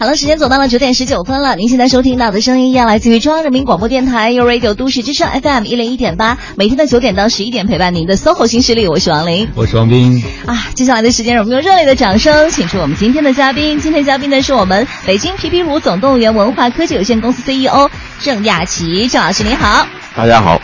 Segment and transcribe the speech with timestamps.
[0.00, 1.56] 好了，时间走到了九点十九分了。
[1.56, 10.22] 您现在收听到的声音，依然来自于中央人民广播电台 u Radio 都市之声 FM 一零一点八，每天的九点到十一点陪伴您的 SOHO 新势力，我是王琳，我是王斌。
[10.46, 13.80] 啊，接下来的时间，让我们用热烈的掌声，请出我们今天的嘉宾。
[13.80, 17.90] 今天嘉宾呢，是我们北京皮皮鲁总动员文化科技有限公司 CEO
[18.22, 19.84] 郑亚琪，郑老师您好。
[20.14, 20.62] 大家好。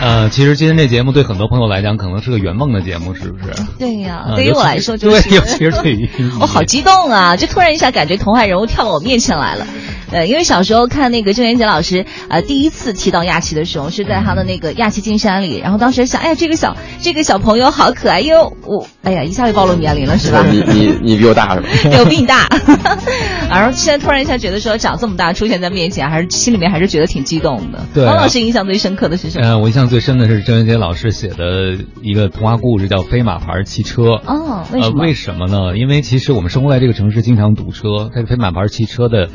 [0.00, 3.52] 呃，其实今天这节目对很多朋友来讲，可能是个圆梦的节目，是不是？
[3.78, 5.22] 对呀，对于我来说就是。
[5.22, 6.08] 对，尤其是对于
[6.40, 7.36] 我好激动啊！
[7.36, 9.66] 就突然一下感觉童话人物跳到我面前来了。
[10.12, 20.44] 呃，因为小时候看那个郑渊洁老师，呃，第一次提到亚琪的时候，是在他的那个《亚琪进山》里，然后当时想，哎呀，这个小这个小朋友好可爱，因为我，哎呀，一下就暴露年龄了，是吧？
[20.50, 21.68] 你你你比我大是吧？
[21.90, 22.48] 对，我比你大。
[23.50, 27.80] 然后现在突然一下觉得说，长这么大出现在面前，还是心里面还是觉得挺激动的。
[27.94, 28.04] 对。
[28.04, 29.46] 王老师印象最深刻的是什么？
[29.46, 34.02] 嗯，我印象最深的是郑渊洁老师写的一个童话故事，叫《飞马牌汽车》。
[34.26, 35.02] 哦，为什么？
[35.02, 35.76] 为什么呢？
[35.76, 38.10] 因为其实我们生活在这个城市，经常堵车。
[38.14, 39.28] 这个飞马牌汽车的。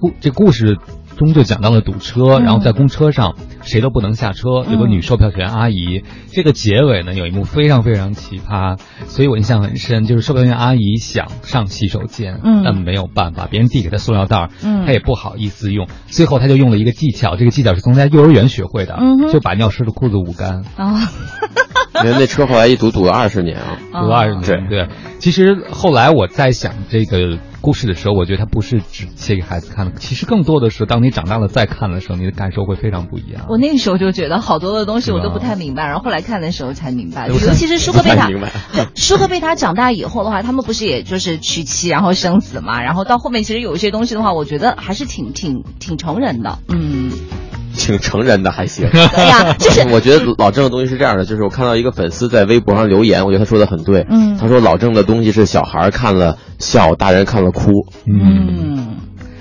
[0.00, 0.78] 故这故事
[1.16, 6.04] 中就讲到了堵车，然后在公车上谁都不能下车，有个女售票员阿姨。
[6.30, 14.50] 这个结尾呢有一幕非常非常奇葩，所以我印象很深，就是售票员阿姨想上洗手间，但没有办法，别人递给她塑料袋，
[14.86, 18.96] 她也不好意思用，最后她就用了一个技巧，这个技巧是从在幼儿园学会的，
[19.32, 20.62] 就把尿湿的裤子捂干。
[20.76, 21.10] 啊，
[21.94, 24.68] 那那车后来一堵堵了二十年啊，堵了二十年。
[24.68, 27.38] 对，其实后来我在想这个。
[27.60, 33.46] 故事的时候，我觉得它不是只写给孩子看的，其实更多的是当你长大了再看的时候，你的感受会非常不一样。
[33.48, 38.28] 我那个时候就觉得好多的东西我都不太明白，然后后来看的时候才明白，尤其是舒克贝塔。
[38.94, 42.82] 舒克贝塔长大以后的话，他们不是也就是娶妻然后生子嘛？
[42.82, 46.58] 然后到后面其实有一些东西的话，我觉得还是挺挺挺成人的。
[46.68, 47.10] 嗯。
[47.78, 57.70] 挺成人的还行， 对呀，就是我觉得老郑的东西是这样的，就是我看到一个粉丝在微博上留言，我觉得他说的很对，嗯，他说老郑的东西是小孩看了笑，大人看了哭，
[58.06, 58.96] 嗯。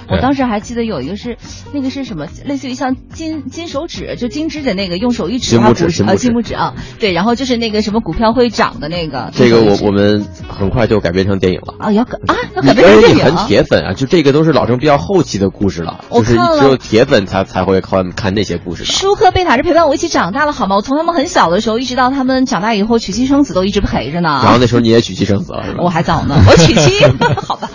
[0.09, 1.37] 我当时还记得有一个是，
[1.73, 2.27] 那个是什么？
[2.45, 9.31] 类似于像金金手指，就金指的那个，用手一指金拇指啊，金拇指啊，对，然后就是那个什么股票会涨的那个。
[9.33, 13.25] 这个我我们很快就改编成电影了啊，要改啊，要改编成电影。
[13.25, 18.85] 很铁粉啊，就这个都是老郑比较后期的故事了，就是只有铁粉才才会看看那些故事。
[18.85, 20.75] 舒克贝塔是陪伴我一起长大的，好吗？
[20.77, 24.39] 我从他们很小的时候一直到他们长大以后娶妻生子都一直陪着呢。
[24.43, 25.79] 然后那时候你也娶妻生子了是吧？
[25.83, 27.03] 我还早呢，我娶妻，
[27.45, 27.69] 好吧。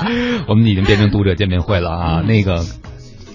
[0.49, 2.65] 我们已经变成读者见面会了啊，那个。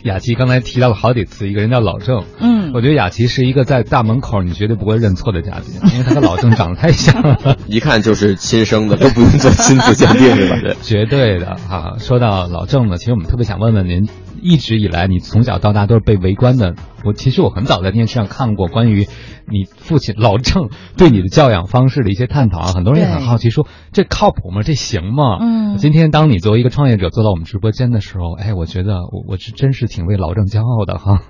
[0.03, 2.24] 雅琪刚才提到了好几次，一个人叫老郑。
[2.40, 10.59] 嗯，我觉得雅琪是一个在大门口你绝对不会认错的嘉宾，因为他和老郑长得太像了， 一看就是亲生的，都不用做亲子鉴定是吧？
[10.62, 11.96] 对， 绝对的哈。
[12.00, 14.08] 说到老郑呢，其实我们特别想问问您，
[14.42, 16.75] 一直以来你从小到大都是被围观的。
[17.06, 19.06] 我其实我很早在电视上看过关于
[19.46, 24.62] 你父亲老郑对你的教养方式的一些探讨啊，很多人也很好奇说这靠谱吗？
[24.64, 25.38] 这行吗？
[25.40, 31.22] 嗯，今天当你作为一个创业者坐到我们直播间的时候，哎，我觉得我我是真是挺为老郑骄傲的哈，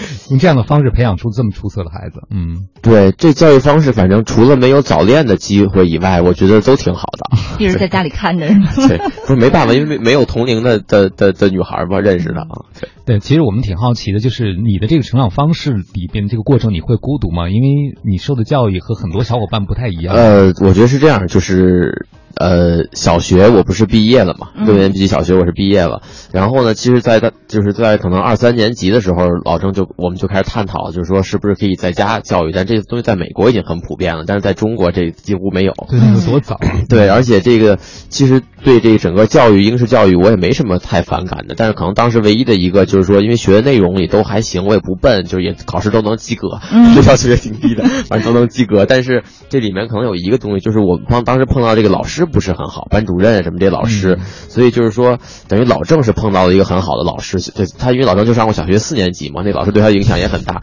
[0.30, 8.46] 用这样的方式培养出这么出色的孩子，嗯，对，这教育方式反正除了没有早恋的机会以外，我觉得都挺好的， 一直在家里看着，
[8.88, 15.22] 对，不是没办法，因为没有同龄的的的的女孩嘛，认识的啊，对，对，其实我们挺好奇的，就是你的这个成长。
[15.32, 17.48] 方式里边这个过程你会孤独吗？
[17.48, 20.14] 因为你受的教育和很多小伙伴不太一样。
[20.14, 22.06] 呃，我觉得是这样，就是。
[22.34, 24.48] 呃，小学我不是毕业了嘛？
[24.64, 26.02] 六年级小学我是毕业了。
[26.32, 32.52] 然后呢，其实，在他就是在可能二三年级的时候，老郑就我们就开始探讨，就是说是不是可以在家教育？
[32.52, 35.72] 但这个东西在美国已经很普遍了，但是在中国这几乎没有。
[35.88, 36.58] 对，那个多早。
[36.88, 37.78] 对，而且这个
[38.08, 41.54] 其实对这整个教育，应试教育我也没什么太反感的。
[41.56, 46.48] 但是可能当时唯一的一个就是说，因为学的内容也都还行，我也不笨，就是也考试都能及格，
[47.06, 48.86] 要求也挺低的，反正都能及格。
[48.86, 52.21] 但是这里面可能有一个东西，就是我碰当时碰到这个老师。
[52.26, 54.18] 不是很好，班主任什么这老师，
[54.48, 55.18] 所以就是说，
[55.48, 57.38] 等于老郑是碰到了一个很好的老师。
[57.52, 60.62] 对他，因为老郑就上过小学四年级嘛，那老师对他影响也很大。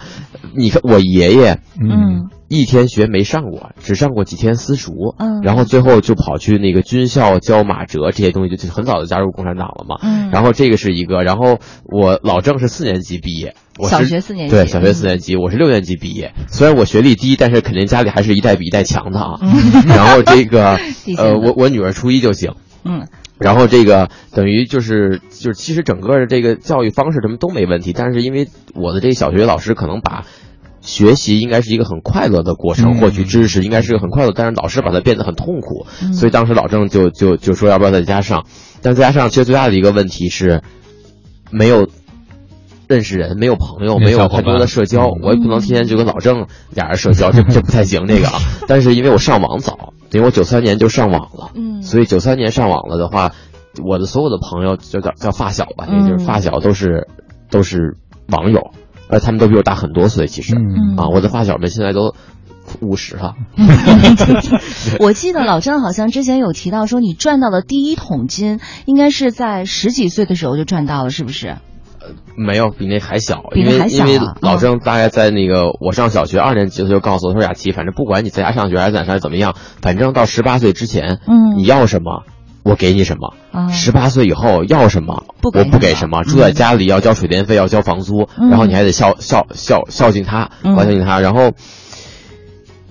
[0.56, 9.98] 你看我爷爷，嗯，一天学没上过，只上过几天私塾，嗯，然后最后就跑去那个军校教马哲这些东西，就很早就加入共产党了嘛。
[10.02, 13.56] 嗯，然后这个是一个，然后我老郑是四年级毕业，
[13.88, 16.34] 小学四年级，对，小学四年级，我是六年级毕业。
[16.48, 19.40] 虽然我学历低，但是肯定家里还是一代比一代强的啊。
[19.88, 20.80] 然后这个，
[21.18, 23.08] 呃，我我女儿初一就行，嗯。
[23.38, 30.26] 然后这个等于就是就是其实整个的这个教育方式什么都没问题，但是因为我的这个小学老师可能把
[30.82, 38.46] 学习应该是一个很快乐的过程，获取知识应该是个很快乐，但是老师把它变得很痛苦，所以当时老郑就就就说要不要在家上，
[38.82, 40.62] 但再加上其实最大的一个问题是
[41.52, 41.88] 没有
[42.88, 48.40] 认识人，没有朋友，没有太多的社交，我也不能天天就跟老郑俩人社交，这这 不太行这个啊。
[48.68, 49.94] 但是因为我上网早。
[50.12, 53.34] 因为我九三年就上网了，嗯，所以九三年上网了的话，
[53.86, 57.08] 我的所有的朋友就叫叫发小吧，也就是发小都是
[57.52, 57.96] 都是
[58.28, 58.72] 网友，
[59.10, 62.16] 而他们都比我大很多岁，其实嗯啊，我的发小们现在都。
[62.82, 63.34] 五十哈，
[65.02, 71.48] 我记得老张好像之前有提到说，你赚到的第一桶金应该是在十几岁的时候就赚到了，是不是？
[72.00, 74.06] 呃，没有，比那还小，比那还小。
[74.06, 82.24] 因为老郑大概在那个我上小学二年级的时候就告诉我说：“雅琪，反正不管你在家上学还是在哪怎么样，反正到十八岁之前，嗯，你要什么
[82.70, 83.34] 我给你什么。
[83.72, 91.52] 十八岁以后要什么我不给什么，住在家里要交水电费，要交房租，然后你还得孝孝孝孝敬他，孝敬他，然后。”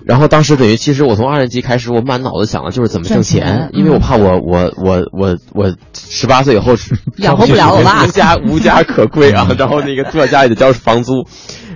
[0.05, 6.73] 然后当时等于，其实我从二年级开始，我满脑子想的就是怎么挣钱，因为我怕我我我我我十八岁以后
[7.17, 11.25] 养活不了我爸， 无家无家可归啊， 然后那个住在家里得交房租，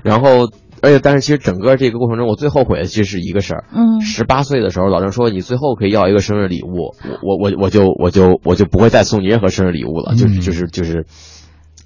[0.03, 0.49] 然后
[0.83, 6.93] 而且但是其实整个这个过程中，我最后悔的其实是一个事儿，嗯，十八岁的时候，老郑说你最后可以要一个生日礼物，
[7.23, 11.05] 我我我就我就我就不会再送你任何生日礼物了，就是就是就是。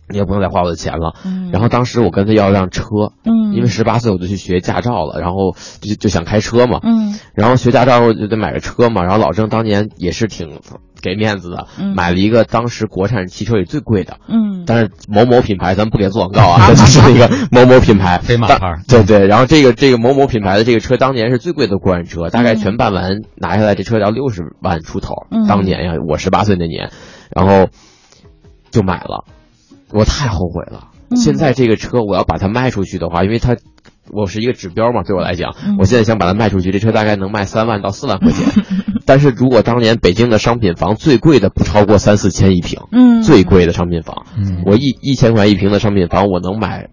[0.10, 1.16] 你也不用再花我的钱了。
[1.26, 2.86] 嗯，然后当时我跟他要辆车。
[3.24, 6.80] 嗯，因为十八岁我就去学驾照了，然后就就想开车嘛。
[6.84, 9.04] 嗯，然后学驾照就得买个车嘛。
[9.04, 10.60] 然后老郑当年也是挺
[11.02, 14.18] 给面子的，买了一个当时国产汽车里最贵的。
[14.28, 18.82] 嗯，但是某某品牌，咱不给做广告啊， 就是那个某某品牌飞马牌。
[18.88, 25.14] 对对，然后这个这个某某品牌的这个车当年是最贵的国产车，大概全办完拿下来，这车要六十万出头。
[25.48, 26.92] 当年呀，我十八岁那年，
[27.36, 27.68] 然后
[28.72, 29.26] 就买了。
[29.94, 30.90] 我太后悔了！
[31.16, 33.56] 现在这个车我要把它卖出去的话，因为它
[34.12, 38.46] 我是一个指标嘛，对我来讲，我现在想把它卖出去，这车大概能卖三万到四万块钱。
[39.08, 44.26] 但是如果当年北京的商品房最贵的不超过三四千一平，嗯，最贵的商品房，
[44.66, 46.90] 我一一千块一平的商品房，我能买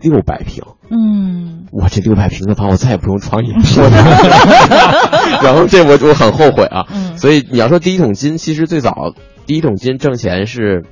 [0.00, 3.60] 六百平，嗯，我这六百平的房，我再也不用创业了。
[5.44, 6.86] 然后这我我很后悔啊！
[7.16, 9.12] 所以你要说第一桶金，其实最早
[9.44, 10.86] 第一桶金挣钱是。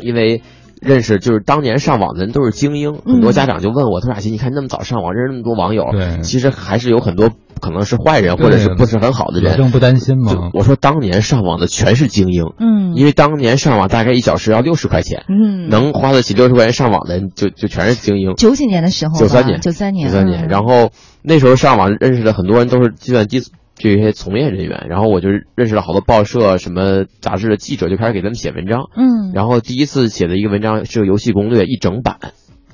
[0.00, 0.42] 因为
[0.82, 5.86] 认识就是当年上网的人都是精英，很多家长就问我：“特雅琪，你看那么早上网，认识那么多网友，
[6.22, 7.30] 其实还是有很多
[7.60, 10.50] 可能是坏人或者是不是很好的人。”不担心吗？
[10.52, 18.34] 我说当年上网的全是精英，嗯，因为当年上网大概一小时要六十块钱，嗯，能花得起六十块钱上网的就就全是精英。
[18.34, 20.48] 九几年的时候，九三年，九三年，九三年。
[20.48, 20.90] 然后
[21.22, 23.42] 那时候上网认识的很多人都是计算机。
[23.82, 28.84] 这些从业人员，然后我就认识了好多报社、什么杂志的记者，就开始给他们写文章。
[28.96, 32.18] 嗯，然后第一次写的一个文章是个游戏攻略一整版，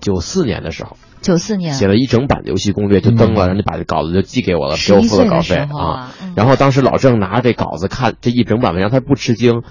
[0.01, 6.13] 九四年的时候，九四年写了一整版的游戏攻略就登了，然后就把这稿子就寄给我了，给我付了稿费啊。
[6.37, 9.63] 然后当时老郑拿着这稿子看这一整版文章，他不吃惊，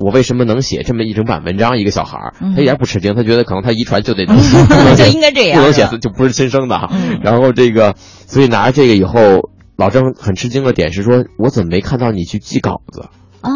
[0.00, 1.76] 我为什么能写这么一整版文章？
[1.76, 4.24] 一个小孩儿，他一点不吃惊，他觉得可能他遗传就得
[4.96, 6.90] 就应该这样，不能写字就不是亲生的哈。
[7.22, 9.50] 然后这个，所以拿着这个以后。
[9.76, 13.08] 老郑很吃惊的点是说，我怎么没看到你去寄稿子？
[13.42, 13.50] 哦，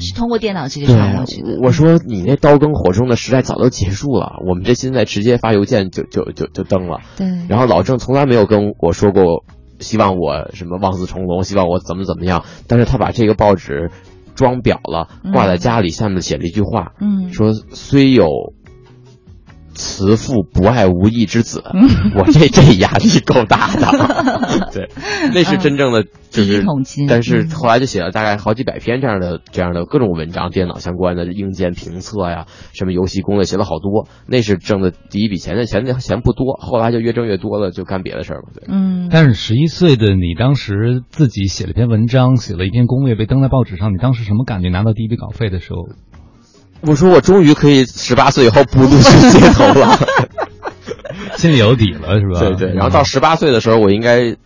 [0.00, 1.58] 是通过电脑直接传过去的。
[1.62, 7.00] 我说你那刀耕火种的时代早都结束了，我们这现在直接发邮件就就就就登了。
[7.16, 7.26] 对。
[7.48, 9.44] 然后老郑从来没有跟我说过，
[9.80, 12.44] 希望我什么望子成龙，希望我怎么怎么样。
[12.66, 13.90] 但是他把这个报纸
[14.34, 18.26] 装裱了，挂在家里，下面写了一句话，嗯，说虽有。
[19.76, 21.62] 慈父不爱无义之子，
[22.16, 24.70] 我这这压力够大的。
[24.72, 24.88] 对，
[25.32, 26.64] 那是真正的就是，
[27.08, 34.08] 但是后来就写了大概好几百篇这样的这样的各种文章，电脑相关的硬件评测呀，什么游戏攻略，写了好多。
[34.26, 38.44] 那是挣的第一笔钱，那钱那钱不多，后来就越挣越多了，就干别的事儿了。
[38.54, 39.08] 对，嗯。
[39.10, 44.70] 但是十一岁的你当时自己写了篇文章，写了一篇攻略，被登在报纸上，你当时什么感觉？
[44.70, 45.88] 拿到第一笔稿费的时候？
[46.82, 49.98] 我说我终于可以十八岁以后不露宿街头了，
[51.36, 52.40] 心里有底了是吧？
[52.40, 52.72] 对对。
[52.74, 54.36] 然后到十八岁的时候，我应该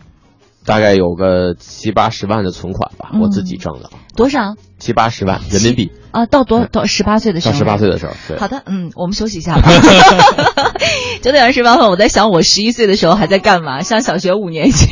[0.65, 3.91] 大概有个七八十万的存款吧，我自己挣的。
[4.17, 4.55] 多少？
[4.81, 5.93] 七八十万人民币。
[6.11, 7.53] 啊，到多到十八岁的时候。
[7.53, 8.13] 到十八岁的时候。
[8.27, 9.63] 对好的，嗯，我们休息一下吧。
[11.23, 13.83] 九点二十八分，我在想我十一岁的时候还在干嘛？
[13.83, 14.89] 上小学五年级。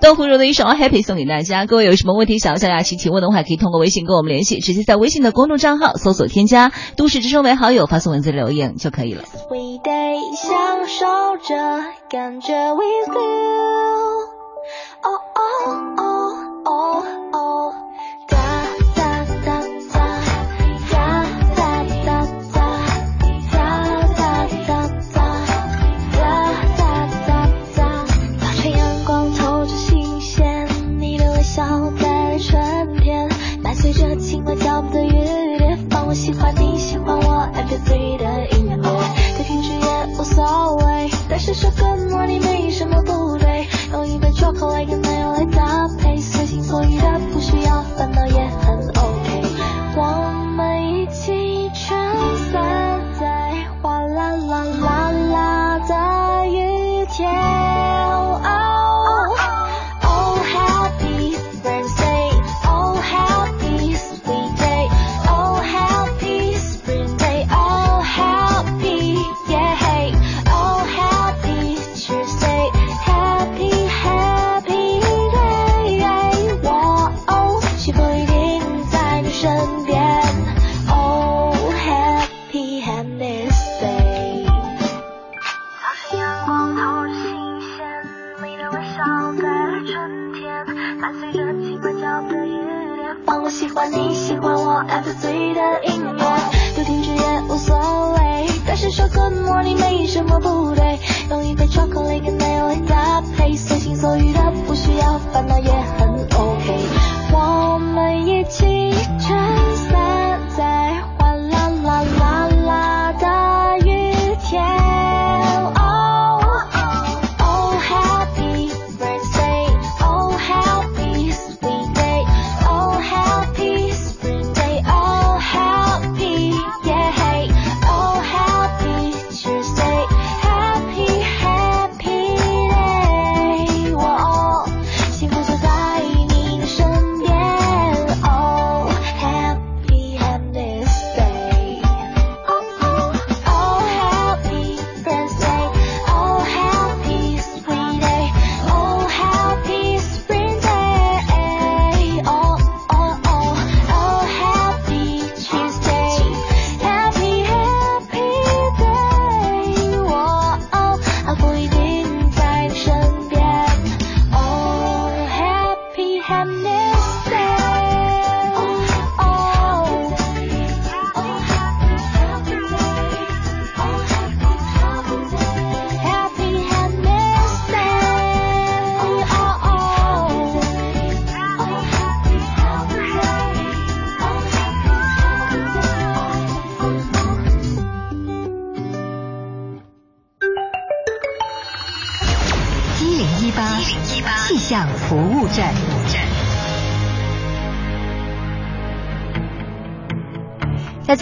[0.00, 1.66] 豆腐乳的一首《Happy》送给大家。
[1.66, 9.24] 各位有什么问题想要向雅琪提问的话，可以通过微信跟我们联系，直接在微信的公众账号搜索添加“都市之声”为好友，发送文字留言就可以了。
[10.36, 11.06] 享受
[11.42, 11.56] 着
[12.08, 13.90] 感觉 with you。
[41.52, 43.66] 说 Good morning，没什么不对。
[43.92, 45.09] 用一杯 chocolate。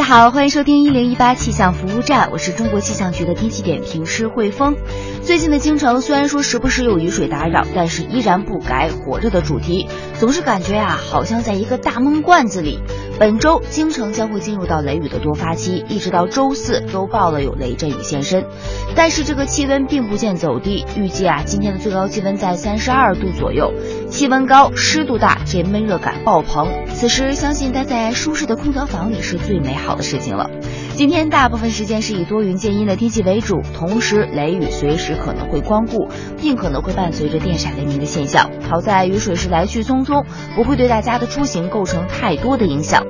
[0.08, 4.74] 好，欢迎收听一零一八气象服务站，我是中国气象局的天气点评师汇丰。
[5.22, 9.86] 最近的京城虽然说时不时有雨水打扰，但是依然不改火热的主题，
[10.18, 12.78] 总是感觉啊，好像在一个大闷罐子里。
[13.18, 18.46] 本周京城将会进入到雷雨的多发期，一直到周四都报了有雷阵雨现身。
[18.94, 23.74] 但是这个气温并不见走低，预计啊今天的最高气温在三十二度左右，
[24.10, 26.68] 气温高，湿度大，这闷热感爆棚。
[26.94, 30.50] 此时相信待在舒适的空调房里是最美好的事情了。
[30.96, 36.08] 今天大部分时间是以多云见阴的天气为主，同时雷雨随时可能会光顾，
[36.40, 38.50] 并可能会伴随着电闪雷鸣的现象。
[38.68, 40.24] 好在雨水是来去匆匆，
[40.56, 43.06] 不会对大家的出行构成太多的影响。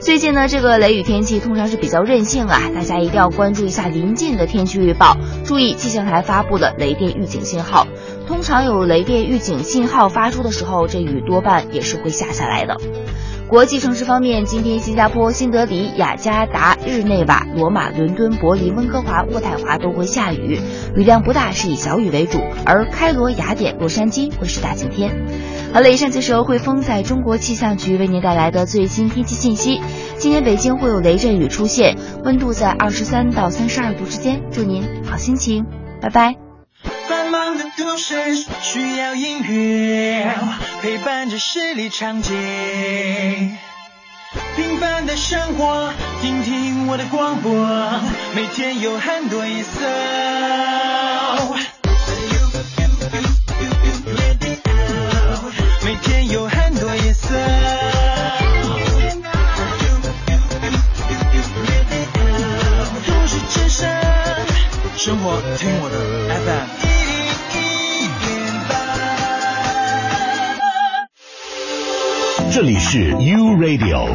[0.00, 7.86] 最近呢，这个雷雨天气通常是比较任性啊，大家一定要关注一下临近的天气预报，注意气象台发布的雷电预警信号。
[8.32, 12.78] 通常有雷电预警信号发出的时候，这雨多半也是会下下来的。
[13.46, 20.58] 国际城市方面，今天新加坡、新德里、雅加达、日内瓦、罗马、伦敦、柏林、温哥华、渥太华都会下雨，
[20.96, 25.14] 雨量不大，是以小雨为主；而开罗、雅典、洛杉矶会是大晴天。
[25.74, 29.82] 好了，以上就是汇丰在中国气象局为您带来的最新天气信息。
[30.16, 34.42] 今天北京会有雷阵雨出现，温度在二十三到三十二度之间。
[34.50, 35.66] 祝您好心情，
[36.00, 36.51] 拜拜。
[37.32, 38.14] 忙的都市
[38.60, 40.36] 需要音乐
[40.82, 42.30] 陪伴着十里长街，
[44.54, 47.50] 平凡的生活，听听我的广播，
[48.34, 49.80] 每天有很多颜色。
[55.86, 57.28] 每天有很多颜色。
[64.98, 65.96] 生活听我的
[66.44, 66.81] FM
[72.54, 74.14] 这里是 U Radio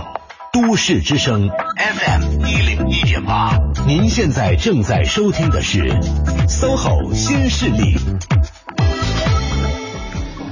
[0.53, 5.89] 都市之声 FM 一零一点八，您现在正在收听的是
[6.47, 7.95] SOHO 新势力。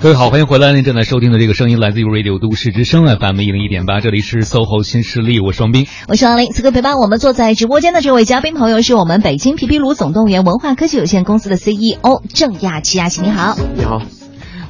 [0.02, 0.74] 各位好，欢迎回来！
[0.74, 6.52] 您正在收听的这个声音来自于 Radio 都市之声 FM 一零一点八，这里是 SOHO 新势力，我是王斌，我是王林。
[6.54, 13.56] 此刻陪伴我们坐在直播间的这位嘉宾朋友是我们北京皮皮鲁总动员文化科技有限公司的 CEO 郑亚琪，亚琪你好。
[13.76, 14.02] 你好。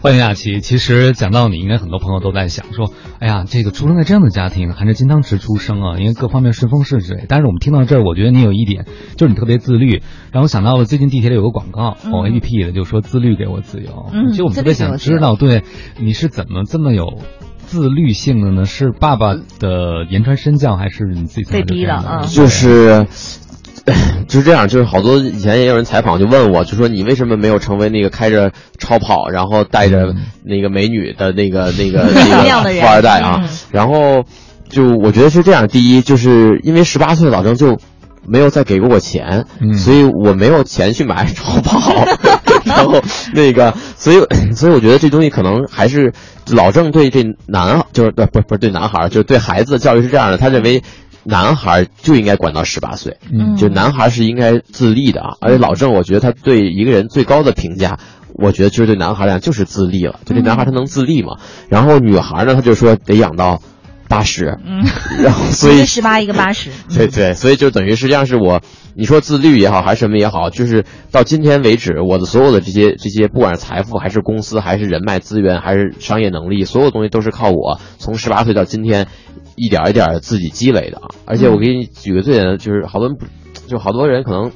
[0.06, 0.62] 欢迎亚琪。
[0.62, 7.26] 其实讲到你，应该很多朋友都在想说，哎呀，这个出生在这样的家庭，还是金汤匙出生啊，因为各方面顺风顺水。
[7.28, 8.86] 但是我们听到这儿，我觉得你有一点，
[9.18, 14.12] 就是你特别自律，让我想到了最近地铁里有个广告，某 APP 的，就说自律给我自由。
[14.14, 15.64] 嗯其实我们特别想知道，对，
[16.00, 17.22] 你是怎么这么有
[17.66, 18.66] 自律性的呢？
[18.66, 23.08] 是爸爸的言传身教，还是你自己被逼的啊就是。
[24.28, 30.14] 就是这样，就是好多以前也有人采访，就问我，就说你为什么没有成为那个开着超跑，然后带着
[30.44, 33.50] 那个美女的那个那个 那个富二代啊嗯？
[33.72, 34.24] 然后
[34.70, 37.78] 就我觉得是这样，第一，就是因为十八岁老郑就
[38.28, 41.80] 没有再给过我钱，嗯所以我没有钱去买超跑，
[42.66, 43.00] 然后
[43.34, 44.18] 那个，所以
[44.56, 46.12] 所以我觉得这东西可能还是
[46.50, 50.82] 老郑对这男就是对不是不是对男孩儿，就是对孩子的教育是这样的，他认为。
[51.26, 53.56] 男孩就应该管到十八岁，嗯。
[53.58, 55.38] 就男孩是应该自立的啊。
[55.42, 58.00] 而且老郑，我觉得他对一个人最高的评价，
[58.34, 61.38] 我觉得就是对男孩来讲就是自立了，就这男孩他能自立嘛。
[61.68, 63.62] 然后女孩呢，他就说得养到
[64.08, 64.84] 八十，嗯，
[65.24, 68.62] 然后所以一个十八，一个八十， 对对，所以就等于实际上是我，
[68.96, 79.08] 你说自律也好，还是什么也好，就是到今天为止，我的所有的这些这些，不管是财富，还是公司，还是人脉资源，还是商业能力，所有东西都是靠我从十八岁到今天，
[79.56, 81.08] 一点一点自己积累的啊。
[81.26, 83.26] 而且我给你举个最简单的，就是好多人不，
[83.68, 84.52] 就好多人可能。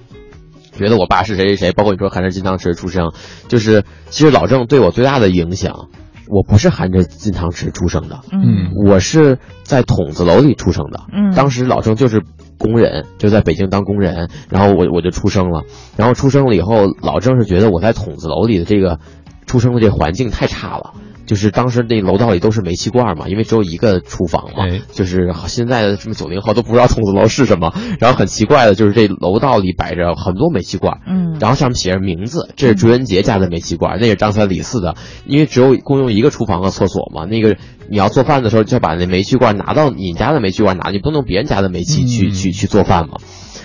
[0.77, 3.11] 觉得我爸是谁谁谁，包括你说含着金汤匙出生，
[3.49, 5.89] 就是其实老郑对我最大的影响，
[6.29, 11.01] 我不是含着金汤匙出生的，嗯我是在筒子楼里出生的。
[11.11, 12.23] 嗯当时老郑就是
[12.57, 15.63] 工人，就在北京当工人，然后我我就出生了。
[15.97, 18.99] 然后出生了以后，老郑是觉得我在筒子楼里的这个
[19.47, 20.93] 出生的这环境太差了。
[21.29, 27.71] 就是当时那楼道里都是煤气罐嘛，因为只有一个厨房嘛，哎就是现在的什么九零后都不知道筒子楼是什么。
[28.01, 34.95] 然后很奇怪的就是这楼道里摆着很多煤气罐，嗯然后上面写着名字，这是朱元杰家的煤气罐，那是张三李四的，
[35.27, 37.25] 因为只有共用一个厨房和厕所嘛。
[37.25, 37.57] 那个
[37.91, 43.17] 你要做饭的时候，就要把那煤气罐拿到你家的煤气罐拿，你不能用别人家的煤气去、嗯去去做饭嘛。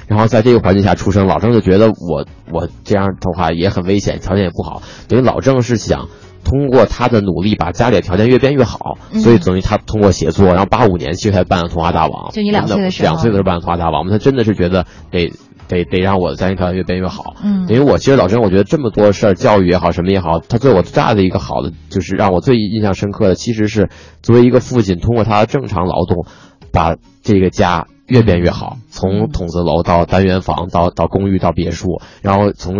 [0.07, 6.09] 然后在这个环境下出生，老郑就觉得我我这样的话也很危险，条件也不好，等于老郑是想。
[6.45, 9.21] 通过他的努力，把家里的条件越变越好，嗯。
[9.21, 13.09] 所以等于他通过写作，然后八五年其实才办了《童话大王》，就你两岁的时候。
[13.09, 15.33] 两岁的时候办了《童话大王》，我们他真的是觉得得
[15.67, 17.67] 得得让我的家庭条件越变越好，嗯。
[17.69, 23.89] 因为我其实老真，我觉得这么多事儿，教育也好，什么也好，他对我最大的一个好的，就是让我最印象深刻的，其实是
[24.23, 26.27] 作为一个父亲，通过他的正常劳动，
[26.71, 32.75] 把这个家越变越好，从筒子楼到单元房，到到公寓到别墅，然后从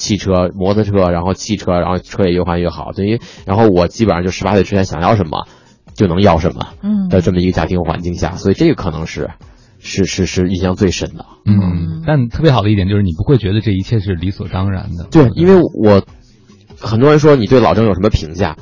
[0.00, 5.46] 汽车、摩托车，然后汽车，然后车也越换越好，等于，然后我基本上就十八岁之前想要什么
[5.94, 9.30] 就能要什么嗯的这么一个家庭环境下，所以这个可能是
[9.78, 11.26] 是是是印象最深的。
[11.44, 15.04] 嗯，但特别好的一点就是你不会觉得这一切是理所当然的。
[15.10, 16.02] 对，因为我
[16.80, 18.56] 很多人说你对老郑有什么评价，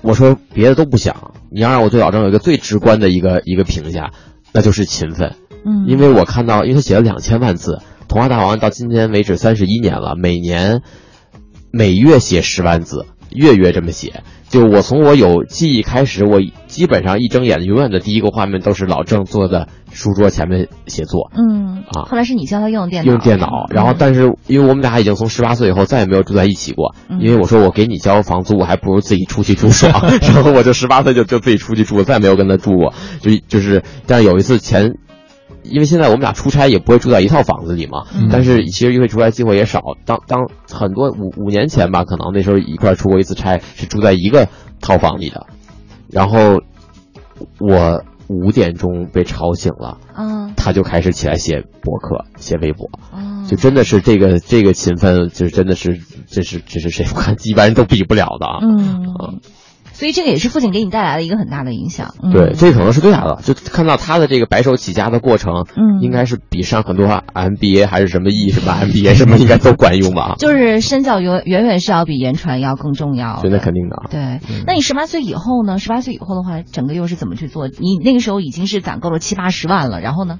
[0.00, 4.12] 我说别的都不想，你要让我对老郑有一个最直观的一个一个评价，
[4.54, 5.34] 那就是勤奋。
[5.66, 7.72] 嗯，因为我看到，因为他写了两千万字，
[8.08, 10.80] 《童话大王》到今天为止三十一年了，每年
[11.70, 14.22] 每月写十万字，月月这么写。
[14.48, 21.30] 就我从我有记忆开始，我基本上一睁眼，永远的第一个画面都是老郑坐在书桌前面写作。
[21.36, 29.92] 嗯啊后来是你教他用电脑，用电脑，然后但是因为我们俩已经从十八岁以后再也没有住在一起过，嗯因为我说我给你交房租，我还不如自己出去住爽，
[30.22, 34.94] 然后我就十八岁就就自己出去住，再也没有跟他住过，就就是，但是有一次前。
[35.68, 39.82] 因为现在我们俩出差也不会住在一套房子里嘛，嗯但是其实一会出差机会也少。
[40.04, 44.48] 当当很多五五年前吧，可能那时候一块儿出过一次差，是住在一个
[44.80, 45.46] 套房里的。
[46.10, 46.62] 然后
[47.60, 52.90] 我五点钟被吵醒了，嗯他就开始起来写博客、写微博。
[53.12, 58.58] 哦，就真的是这个这个勤奋，就是真的是这是这是谁不看 一般人都比不了的啊。
[58.62, 59.40] 嗯，
[59.98, 62.14] 所以这个也是父亲给你带来了一个很大的影响。
[62.22, 70.36] 嗯对，这可能是最大的，就看到他的这个白手起家的过程，嗯应该是比上很多 MBA 还是什么 E 什么 MBA 什么应该都管用吧？
[70.38, 74.06] 就是身教远远远是要比言传要更重要那肯定的啊。
[74.08, 75.78] 对，那你十八岁以后呢？
[75.78, 77.66] 十八岁以后的话，整个又是怎么去做？
[77.66, 80.38] 你那个时候已经是攒够了七八十万了，然后呢？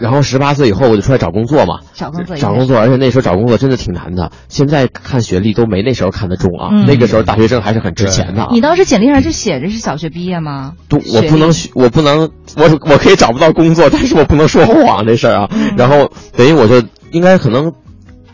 [0.00, 4.30] 然后十八岁以后我就出来找工作嘛，找工作，找工作，而且那时候找工作真的挺难的。
[4.48, 8.48] 现在看学历都没那时候看得重啊，嗯那个时候大学生还是很值钱的啊。
[8.52, 10.74] 你当时简历上就写着是小学毕业吗？
[10.88, 15.48] 不，我不能，我不能，我我可以找不到工作， 但是我不能说谎这事儿啊。
[15.52, 17.72] 嗯然后等于我就应该可能，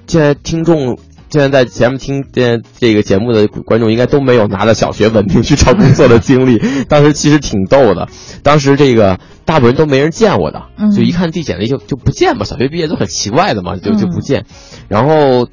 [0.06, 0.98] 现在听众
[1.30, 6.60] 现在在前面听这这个节目的观众应该都没有拿着小学文凭去找工作的经历。
[6.88, 8.08] 当时其实挺逗的，
[8.42, 14.44] 当时这个大部分人都没人见我的，嗯就一看递简历就就不见嘛，小学毕业都很奇怪的嘛，就就嗯不见。
[14.88, 15.48] 然后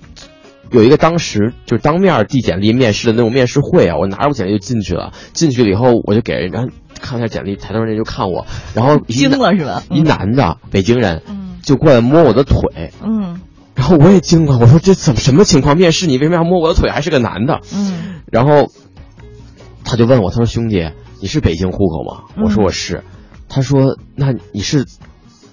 [0.72, 5.14] 有一个当时就是当面递简历面试的那种面试会啊，我拿着我简历就进去了。
[5.34, 6.68] 进去了以后，我就给人家
[7.00, 9.84] 看一下简历，抬头人家就看我，然后一惊男了是吧？
[9.92, 13.42] 一男的北京人嗯就过来摸我的腿，嗯
[13.78, 15.78] 然后我也惊了，我说这怎么什么情况？
[15.78, 16.90] 面试你为什么要摸我的腿？
[16.90, 17.62] 还是个男的？
[17.74, 18.70] 嗯然后
[19.86, 22.24] 他就问我，他说兄弟，你是北京户口吗？
[22.44, 23.04] 我说嗯我是。
[23.48, 24.86] 他说那你是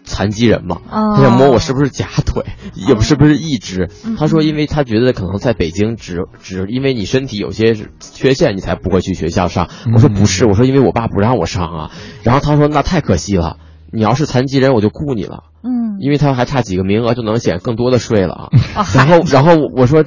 [0.04, 0.80] 残疾人吗？
[0.90, 3.88] 哦他想摸我是不是假腿，也不是不是一只。
[4.04, 9.68] 嗯他说，因为他觉得可能在北京只只因为你身体有些缺陷，你才不会去学校上。
[9.94, 11.90] 我说不是，我说因为我爸不让我上啊。
[12.24, 13.58] 然后他说那太可惜了，
[13.92, 18.48] 你要是残疾人我就雇你了，嗯，因为他还差几个名额就能减更多的税了啊。
[18.77, 20.05] 啊 然后然后我说。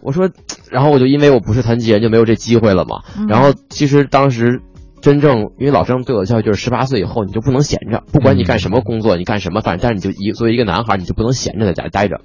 [0.00, 0.30] 我说，
[0.70, 3.02] 然后我就因为我不是残疾人就没有这机会了嘛。
[3.18, 4.62] 嗯然后其实当时
[5.02, 12.20] 真正因为老郑对我的教育就是十八岁以后你就不能闲着，不管你干什么工作，你干什么，反正但是你就一作为一个男孩，你就不能闲着在家里待着。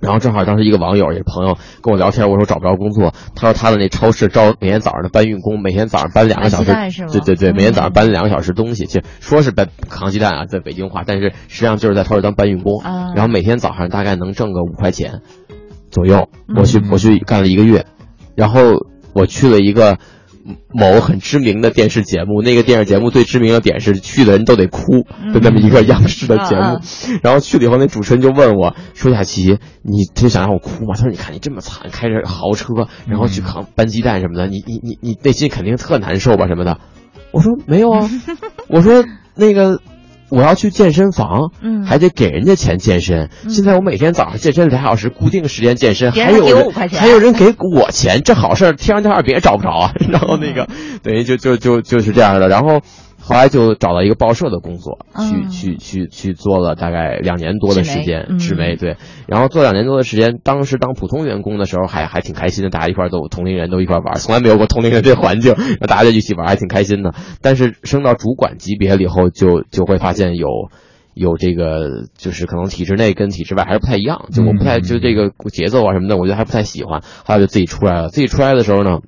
[0.00, 7.54] 然后正好当时一个网友也是朋友跟我聊天，我说找不着工作，他说他的那超市招每天早上的搬运工，每天早上搬两个小时对对对，嗯。
[7.56, 13.12] 每天早上搬两个小时东西，其实说是搬扛鸡蛋啊，在北京话，但是实际上就是在超市当搬运工，啊。
[13.14, 15.20] 然后每天早上大概能挣个五块钱
[15.90, 16.56] 左右，嗯。
[16.58, 17.86] 我去我去干了一个月，
[18.36, 18.60] 然后
[19.12, 19.98] 我去了一个。
[20.72, 26.62] 某很知名的电视节目，那个电视节目最知名的点是去的人都得哭的那么一个央视的节目。
[26.62, 36.78] 嗯然后去了以后，那主持人就问我说：“雅琪，你真想让我哭吗？”他说：“你看你这么惨，开着豪车，然后去扛搬鸡蛋什么的，你你你你内心肯定特难受吧什么的。”
[37.32, 38.08] 我说：“没有啊，
[38.68, 39.80] 我说那个。”
[40.30, 43.30] 我要去健身房，嗯还得给人家钱健身。
[43.48, 49.92] 现在我每天早上健身俩小时，固定时间健身，还有人5块钱还有人给我钱，这好事儿，天上掉下别人找不着啊。
[50.08, 50.68] 然后那个，
[51.02, 52.48] 等于就就就就是这样的。
[52.48, 52.80] 然后
[53.28, 58.96] 后来就找到一个报社的工作，嗯去去去去做了大概两年多的时间，纸媒嗯对。
[59.26, 67.14] 然后做两年多的时间，当时当普通员工的时候还还挺开心的，大家一块儿都同龄人都一块儿玩，从来没有过同龄人这环境，让 大家就一起玩，还挺开心的。
[67.42, 70.48] 但是升到主管级别了以后，就就会发现有。
[71.14, 77.00] 有这个，就是可能体制内跟体制外还是不太一样，就我不太，嗯就这个节奏啊什么的，我觉得还不太喜欢。
[77.00, 79.00] 后来就自己出来了，自己出来的时候呢，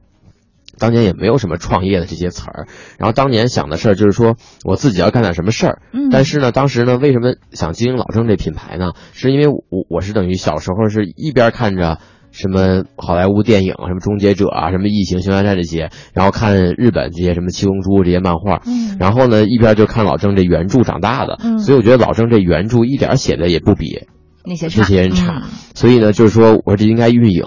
[0.80, 2.66] 当年也没有什么创业的这些词儿，
[2.98, 6.08] 然后当年想的事儿就是说我自己要干点什么事儿，嗯。
[6.10, 8.92] 但是呢，当时呢，为什么想经营老郑这品牌呢？
[9.12, 11.98] 是因为我我是等于小时候是一边看着
[12.32, 18.96] 什么好莱坞电影，什么终结者啊，什么异形、熊大战这些，然后看日本这些什么七龙珠这些漫画，嗯。
[18.98, 21.58] 然后呢，一边就看老郑这原著长大的，嗯。
[21.58, 24.06] 所以我觉得老郑这原著一点儿写的也不比
[24.46, 25.50] 那些这些人差，嗯。
[25.74, 27.42] 所以呢，就是说我这应该运营。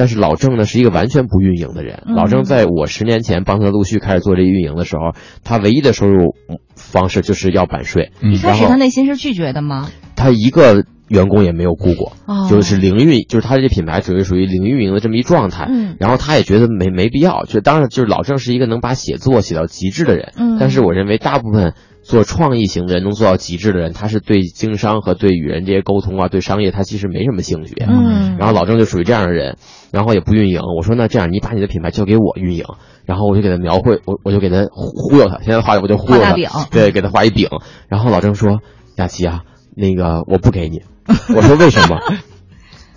[0.00, 2.04] 但是老郑呢是一个完全不运营的人。
[2.06, 5.12] 嗯老郑在我十年前帮他陆续开始做这运营的时候，
[5.44, 6.34] 他唯一的收入
[6.74, 8.10] 方式就是要版税。
[8.22, 9.90] 嗯一开始他内心是拒绝的吗？
[10.16, 15.66] 他一个员工也没有雇过，哦就是零运，就是他这品牌属于属于零运营的这么一状态。
[15.68, 27.74] 嗯然后他也觉得没没必要，就当然就是老郑是一个能把写作写到极致的人，嗯但是我认为大部分做创意型的人能做到极致的人，他是对经商和对与人这些沟通啊，对商业他其实没什么兴趣。
[27.86, 29.56] 嗯然后老郑就属于这样的人，
[29.92, 30.60] 然后也不运营。
[30.76, 32.64] 我说那这样，你把你的品牌交给我运营，
[33.04, 35.38] 然后我就给他描绘，我我就给他忽忽悠他。
[35.42, 36.32] 现在话我就忽悠他
[36.70, 37.48] 对，给他画一饼。
[37.88, 38.60] 然后老郑说
[38.96, 39.42] ：“雅琪啊，
[39.76, 40.80] 那个我不给你。
[41.36, 41.98] ”我说：“为什么？”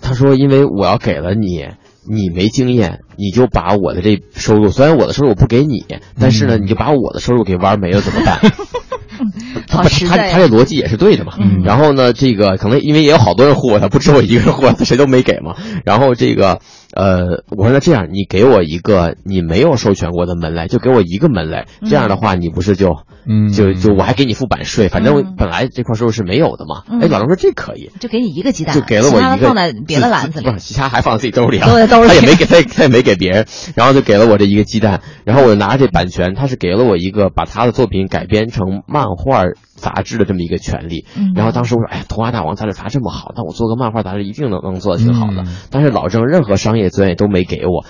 [0.00, 1.68] 他说：“因为我要给了你。”
[2.06, 5.86] 你没经验，你就把我的这收入，虽然我的收入我不给你，
[6.20, 8.38] 但是呢，你就把我的收入给玩没了，怎么办？
[9.66, 11.34] 他好实在呀他他这逻辑也是对的嘛。
[11.38, 15.54] 嗯然后呢，这个可能因为也有好多人护我他，不止我一个人护他，谁都没给嘛。
[15.84, 16.60] 然后这个
[16.94, 26.84] 呃，我说那这样，你给我一个你没有授权过的门类，就给我一个门类，这样的话，你不是就嗯就就我还给你付版税，反正嗯本来这块收入是没有的嘛。
[26.88, 27.90] 嗯哎，老郑说这可以。
[27.98, 30.52] 就给你一个鸡蛋，就给了我一个，放在别的篮子里不。
[30.52, 39.42] 是，其他还放在自己兜里啊，他也没给他也他也没给别人，然后就给了我这一个鸡蛋，然后我就拿着这版权，他是给了我一个把他的作品改编成漫画
[39.74, 41.32] 杂志的这么一个权利，嗯。
[41.34, 45.56] 然后当时我说，哎呀，童话大王杂志杂这么好，那我做个漫画杂志一定能能做的挺好的，嗯。
[45.70, 47.84] 但是老郑任何商业资源也都没给我。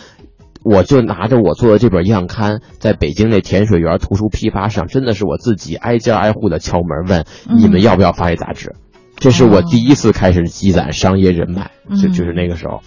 [0.64, 7.58] 我就拿着我做的这本样刊，在北京那甜水园图书批发市场，真的是我自己挨家挨户的敲门问、嗯。
[7.58, 8.74] 你们要不要发这杂志。
[9.16, 11.98] 这是我第一次开始积攒商业人脉，嗯。
[11.98, 12.80] 就就是那个时候，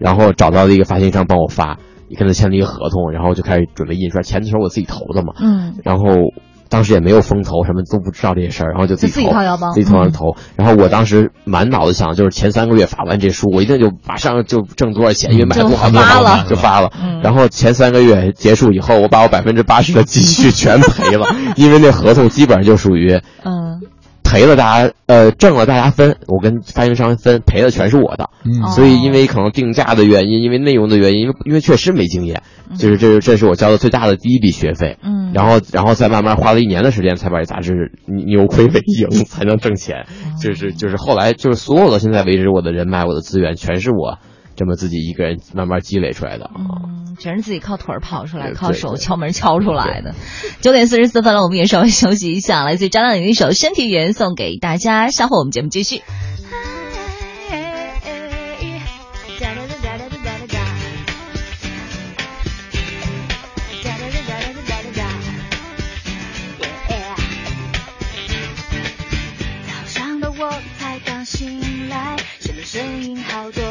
[0.00, 1.78] 然后找到了一个发行商帮我发，
[2.18, 5.76] 跟他签了一个合同，然后就开始准备印刷，钱的时候我自己投的嘛，嗯。
[5.84, 6.04] 然后
[6.72, 9.28] 当时也没有风投，什么都不知道这些事儿，然后就自己就
[9.74, 10.34] 自己投掏腰投。
[10.56, 16.46] 然后我当时满脑子想的就是前三个月发完这书，我一定就马上就挣多少钱，因为买就多少发了。
[16.48, 16.90] 就发了。
[16.98, 17.20] 嗯。
[17.22, 23.80] 然后前三个月结束以后，我把我百分之八十的积蓄全赔了， 因为那合同基本上就属于嗯
[24.32, 28.30] 赔了大家，呃，挣了大家分，我跟发行商分，赔的全是我的。
[28.44, 32.42] 嗯所以因为可能定价的原因，因为内容的原因，因为因为确实没经验，
[32.78, 34.96] 就是这是这是我交的最大的第一笔学费。
[35.02, 40.06] 嗯，然后，然后再慢慢花了一年的时间，才把这杂志扭亏为盈，才能挣钱。
[40.40, 44.18] 就是就是后来就是所有的现在为止，我的人脉、我的资源，全是我
[44.62, 46.48] 这么自己一个人慢慢积累出来的。
[46.56, 50.14] 嗯，全是自己靠腿儿跑出来，靠手敲门敲出来的。
[50.60, 56.02] 九点四十四分了，我们也稍微休息一下，来自于张靓颖的一首《身体语言》送给大家，稍后我们节目继续。
[71.32, 73.62] 醒来，现在声音好多。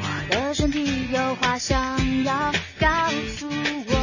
[0.00, 2.88] 我的身体有话想要告
[3.36, 3.94] 诉我。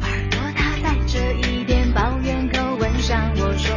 [0.00, 3.76] 耳朵它带着一点抱怨口吻向我说，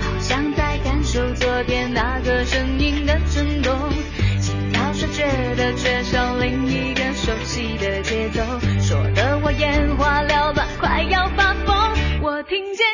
[0.00, 3.92] 好像在感受昨天那个声音的震动，
[4.40, 8.42] 心跳是觉得缺少另一个熟悉的节奏，
[9.58, 11.76] 眼花缭乱，快要发疯。
[12.22, 12.86] 我听见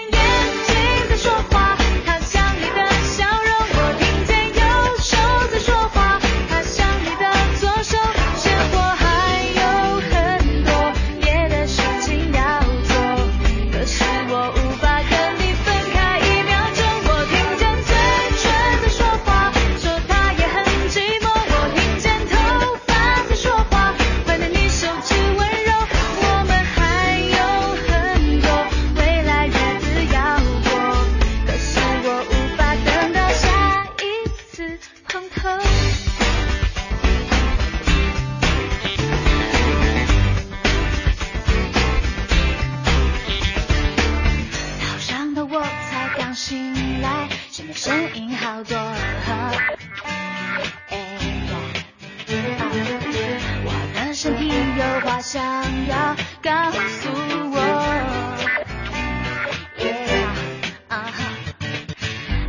[55.23, 55.41] 想
[55.87, 57.09] 要告诉
[57.53, 57.61] 我。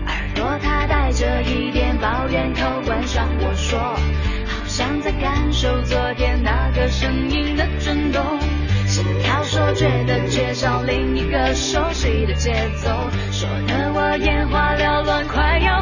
[0.07, 8.39] 耳朵它带着一点抱怨口吻向我说，好像在感受昨天那个声音的震动。
[8.87, 12.89] 心跳说觉得缺少另一个熟悉的节奏，
[13.31, 15.79] 说的我眼花缭乱，快要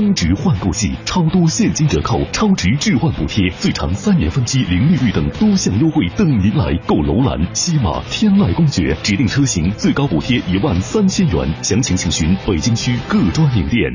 [0.00, 6.94] 增值换购季，超多现金折扣、超值置换补贴、最长三年分期零利率等多项优惠等您来购。
[7.02, 13.92] 楼兰、西马、天籁公爵指定车型最高补贴一万三千元，详情请询北京区各专营店。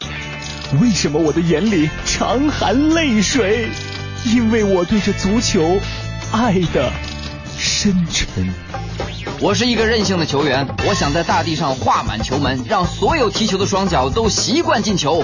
[0.80, 3.68] 为什么我的眼里常含泪水？
[4.28, 5.80] 因为我对这足球
[6.32, 6.91] 爱的
[7.58, 8.48] 深沉。
[9.41, 15.24] 我是一个任性的球员，我想在大地上画满球门，让所有踢球的双脚都习惯进球。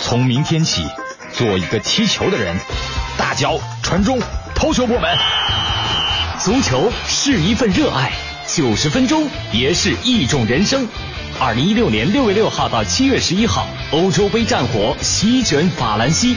[0.00, 0.82] 从明天起，
[1.32, 2.56] 做一个踢球的人，
[3.16, 4.18] 大脚传中，
[4.54, 5.10] 头球破门。
[6.40, 8.12] 足球是一份热爱，
[8.46, 10.86] 九十分钟也是一种人生。
[11.40, 16.36] 二零一六年六月六号到七月十一号，欧洲杯战火席卷法兰西。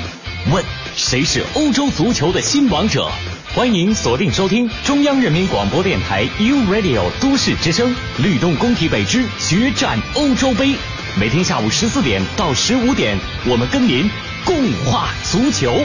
[0.51, 0.63] 问
[0.95, 3.09] 谁是欧洲足球的新王者？
[3.53, 10.75] 欢迎锁定收听中央人民广播电台 U Radio 都市之声，律动工体北之决战欧洲杯。
[11.19, 14.07] 每天下午十四点到十五点，我们跟您
[14.45, 15.83] 共话足球。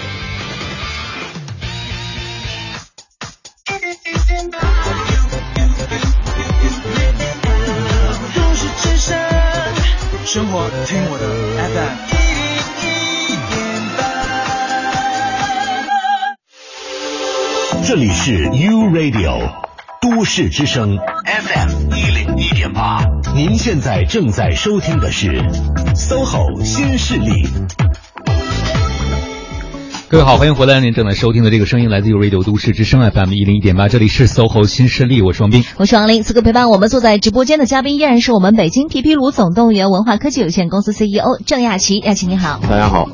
[8.35, 9.19] 都市之声，
[10.27, 11.27] 生活听我的。
[17.87, 19.51] 这里是 U Radio
[20.03, 23.03] 都市之声 FM 一零一点八，
[23.35, 25.29] 您现在正在收听的是
[25.95, 27.49] SOHO 新势力。
[30.11, 30.81] 各位好，欢迎回来！
[30.81, 36.23] 您正在收听的这个声音来自于 Radio 都市之声 FM 一零一点八，这里是 SOHO 新势力，我是王斌，我是王林。
[36.23, 43.09] 此刻陪伴我们坐在直播间的嘉宾依然是我们北京皮皮鲁总动员文化科技有限公司 CEO 郑亚奇，亚奇你好，大家好。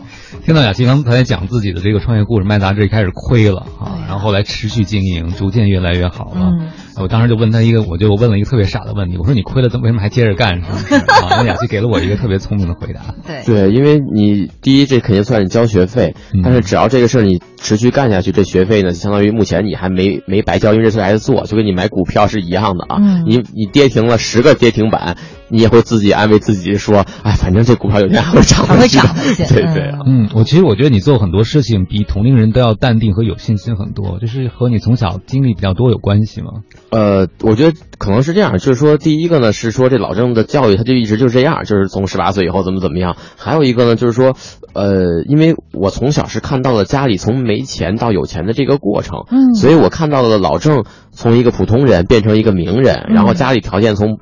[0.48, 6.52] 听到雅琪刚才讲自己的这个创业故事，卖杂志一开始亏了啊，然后后来持续经营，逐渐越来越好了。
[6.58, 6.68] 嗯，
[7.02, 10.62] 我当时就问他一个，我就问了一个特别傻的问题，我说你亏了，怎么为什么还接着干？
[10.62, 10.94] 是不是？
[10.94, 13.14] 啊，那雅琪给了我一个特别聪明的回答。
[13.26, 22.96] 对对，因为你第一这肯定算是交学费，但是只要这个事儿你持续干下去，这学费呢，相当于目前你还没没白交，因为这事还在做，就跟你买股票是一样的啊。
[22.98, 25.18] 嗯你你跌停了十个跌停板，
[25.50, 29.16] 你也会自己安慰自己说，哎，反正这股票有一天还会涨还会去的涨
[29.48, 29.98] 对对啊。
[30.06, 36.48] 嗯，我其实我觉得你做很多事情比同龄人都要淡定和有信心很多，就是和你从小经历比较多有关系吗？
[36.90, 43.16] 呃，我觉得可能是这样，就是说，第一个呢是说这老郑的教育他就一直就是这样，就是从十八岁以后怎么怎么样。
[43.36, 44.34] 还有一个呢就是说，
[44.74, 54.18] 呃，因为我从小是看到了家里从没钱到有钱的这个过程，嗯所以我看到了老郑从一个普通人变成一个名人，然后家里条件从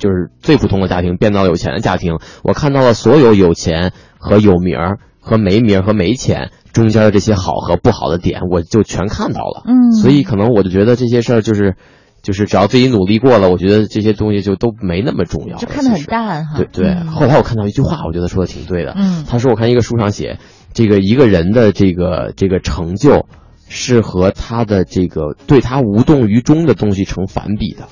[0.00, 9.62] 就是最普通的家庭变到有钱的家庭，我看到了所有有钱和有名儿和没名儿和没钱中间的这些好和不好的点，我就全看到了。
[9.66, 11.76] 嗯所以可能我就觉得这些事儿就是，
[12.22, 15.58] 就是只要自己努力过了，我觉得这些东西就都没那么重要。
[15.58, 16.56] 就看得很淡哈。
[16.56, 16.88] 对对。
[16.88, 18.94] 嗯后来我看到一句话，我觉得说的挺对的。
[18.96, 20.38] 嗯他说我看一个书上写，
[20.72, 23.26] 这个一个人的这个这个成就，
[23.68, 27.88] 是和他的这个对他无动于衷的东西成反比的。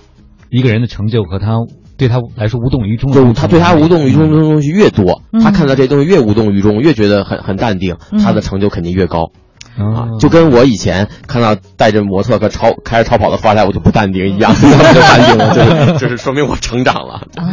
[0.51, 1.59] 一个人的成就和他
[1.99, 5.41] 对他来说无动于衷的就，他对他无动于衷的东西越多，嗯。
[5.41, 8.19] 他看到这东西越无动于衷，越觉得很很淡定，嗯。
[8.21, 9.33] 他的成就肯定越高。
[9.79, 14.59] 啊，就跟我以前看到带着模特和超开着超跑的富二代，我就不淡定一样，我
[14.95, 17.15] 就淡定了，就是 就是说明我成长了。
[17.37, 17.47] 啊，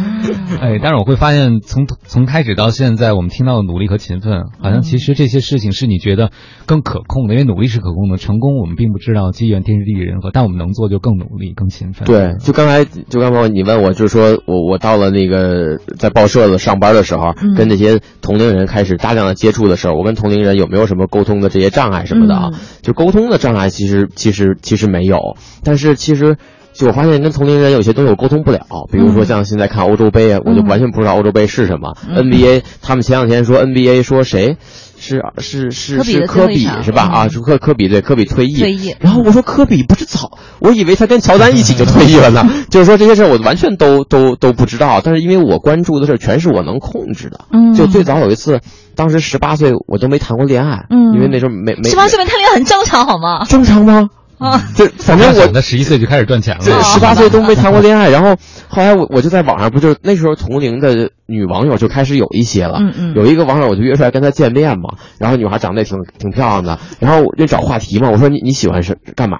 [0.60, 6.30] 哎，但是我会发现从从开始到现在，我们听到的努力和勤奋，好像其实这些事情是你觉得
[6.66, 12.06] 更可控的，因为努力是可控的，成功我们并不知道，机缘天时地利人和，但我们能做就更努力、更勤奋。
[12.06, 22.50] 对，就刚才就刚才你问我，就是说我我到了那个在报社的上班的时候，嗯跟那些同龄人开始大量的接触的时候，我跟同龄人有没有什么沟通的这些障碍什么的啊？
[22.52, 26.36] 嗯就沟通的障碍其实其实其实没有，但是其实。
[26.78, 28.60] 就我发现跟同龄人有些东西我沟通不了，
[28.92, 31.96] 比如说像现在看欧洲杯啊，我就完全不知道欧洲杯是什么。
[32.08, 34.56] 嗯 NBA 他们前两天说 NBA 说谁
[34.98, 37.08] 是是是科是科比是吧？
[37.10, 42.46] 嗯啊，是科科比对科比退役，退役然后我说科比不是早，我以为他跟乔丹一起就退役了呢。
[42.70, 47.40] 就是说这些事儿我完全都都都不知道，但是因为我关注的事儿全是我能控制的。
[47.52, 48.60] 嗯就最早有一次，
[48.94, 53.44] 当时十八岁我都没谈过恋爱，嗯因为那时候没没十八岁没谈恋爱很正常好吗？
[53.48, 54.08] 正常吗？
[54.38, 58.36] 啊，就，反正我那十一岁就开始赚钱了，对，十八岁都没谈过恋爱，然后
[58.68, 69.38] 后来我我就在网上不就那时候同龄的女网友就开始有一些了，嗯嗯有一个网友我就约出来跟她见面嘛，然后女孩长得也挺挺漂亮的，然后我就找话题嘛，我说你你喜欢是干嘛？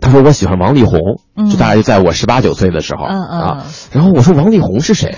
[0.00, 1.00] 她说我喜欢王力宏，
[1.36, 5.16] 嗯就大概就在我十八九岁的时候、啊，然后我说王力宏是谁？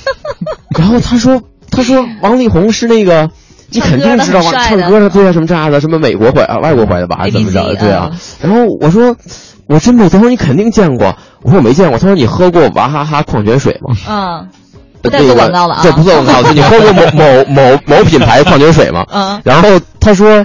[0.76, 3.30] 然后她说她说王力宏是那个。
[3.70, 4.50] 你肯定知道吗？
[4.52, 7.74] 唱唱歌的对啊，什么这样的，什么美国怀啊，外国怀的吧，还是怎么着？
[7.76, 8.18] 对啊嗯。
[8.42, 9.14] 然后我说，
[9.66, 11.98] 我真的，他说你肯定见过，我说我没见过。
[11.98, 13.94] 他说你喝过娃哈哈矿泉水吗？
[14.08, 14.48] 嗯，
[15.02, 15.80] 不带做广告了啊。
[15.82, 19.04] 这不做广告，就你喝过某 某某某品牌矿泉水吗？
[19.12, 19.68] 嗯然后
[20.00, 20.44] 他说，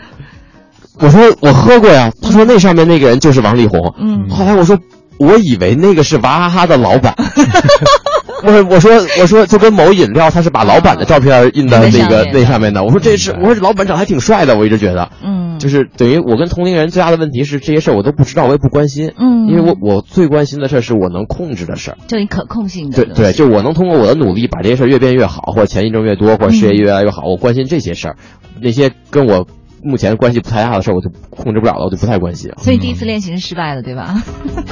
[0.99, 2.11] 我说我喝过呀。
[2.21, 3.79] 他说那上面那个人就是王力宏。
[3.99, 4.77] 嗯后来我说，
[5.19, 7.13] 我以为那个是娃哈哈的老板。
[8.43, 12.83] 我我说我说就跟某饮料，他是把老板的照片印到那个那上面的。
[12.83, 15.11] 我说这是我说这老板长得还挺帅的，我一直觉得。
[15.23, 19.11] 嗯，就是等于我跟同龄人最大的问题是这些事儿我都不知道，我也不关心。
[19.17, 21.97] 嗯因为我我最关心的事儿是我能控制的事儿。
[22.07, 28.15] 就你可控性的对对，就我能通过我的努力把这些事儿越变越好，或者钱一挣越多，或者事业越来越好，我关心这些事儿。
[28.61, 29.47] 那些跟我
[29.83, 32.57] 目前关系不太大的事儿，我就控制不了了，我就不太关心了。
[32.59, 34.23] 所以第一次练习是失败的，对吧？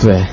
[0.01, 0.23] 对，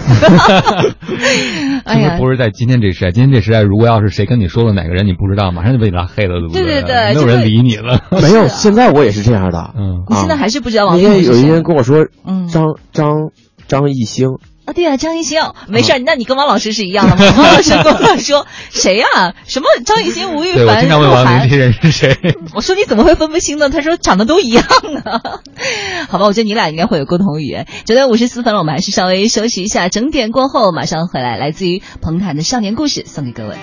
[1.85, 8.03] 哎呀，其实不是在今天这时代，今天这时代，如果要是谁跟你说了哪个人你不知道，马上就被你拉黑了，对不对对对对没有人理你了。
[8.11, 9.75] 没有，现在我也是这样的。
[9.77, 13.31] 嗯，你现在还是不知道王因为有一力宏是谁人跟我说，嗯张张
[13.69, 14.37] 张艺兴，
[14.67, 14.73] 啊？
[14.75, 17.25] 对啊，张艺兴，没事儿，那你跟王老师是一样的吗？
[17.39, 19.35] 王老师跟我说 谁呀？
[19.47, 22.19] 什么张艺兴、吴亦凡、对我经常问鹿晗王林这些人是谁。
[22.55, 23.71] 我说你怎么会分不清呢？
[23.71, 25.21] 他说长得都一样呢。
[26.11, 27.67] 好吧，我觉得你俩应该会有共同语言。
[27.85, 31.37] 九点五十四分了，我们还是稍微休息一下，整点过后马上回来。
[31.37, 33.55] 来自于彭坦的少年故事送给各位。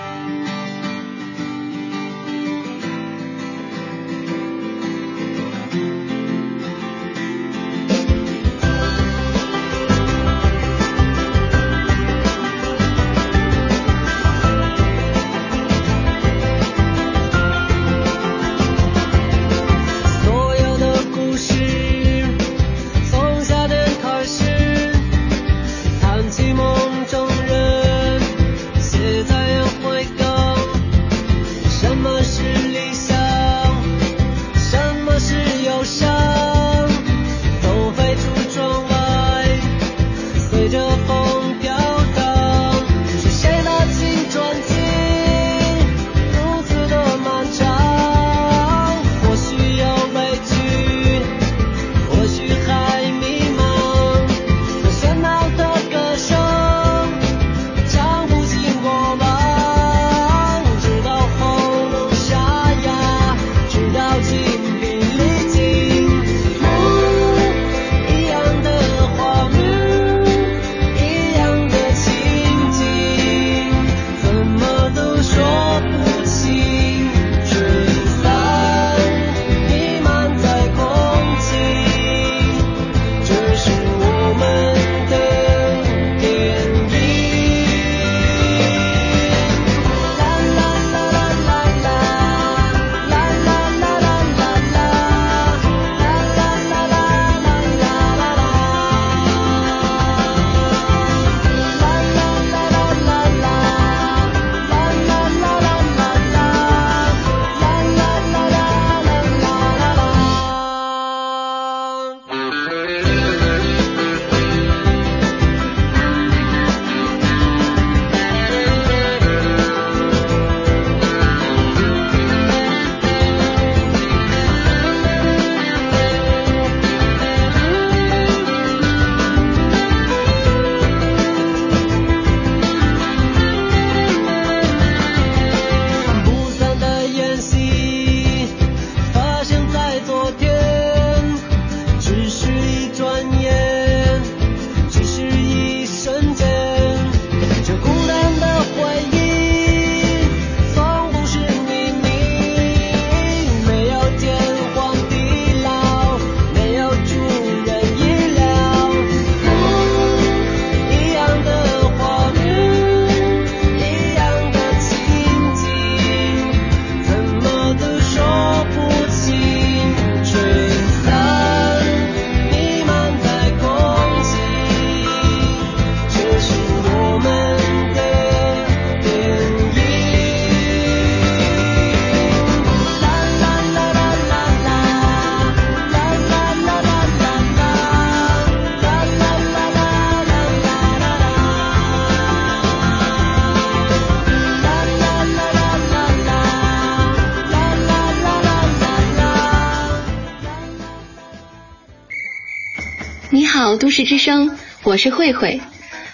[203.84, 205.60] 都市之声，我是慧慧。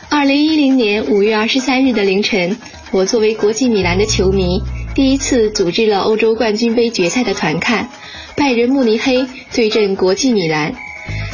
[0.09, 2.57] 二零一零年五月二十三日的凌晨，
[2.91, 4.61] 我作为国际米兰的球迷，
[4.93, 7.89] 第一次组织了欧洲冠军杯决赛的团看，
[8.35, 10.75] 拜仁慕尼黑对阵国际米兰，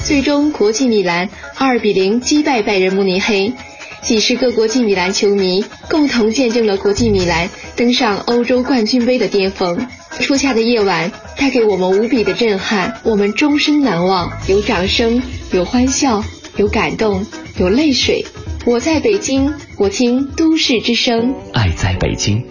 [0.05, 3.55] 最终国际米兰二比零击败拜仁慕尼黑。
[4.03, 9.89] 几十个国际米兰球迷共同见证了国际米兰登上欧洲冠军杯的巅峰。
[10.20, 14.30] 初夏的夜晚带给我们无比的震撼，我们终身难忘。
[14.49, 15.20] 有掌声，
[15.53, 16.23] 有欢笑，
[16.57, 17.25] 有感动，
[17.59, 18.25] 有泪水。
[18.67, 21.35] 我在北京，我听都市之声。
[21.55, 22.45] 爱在北京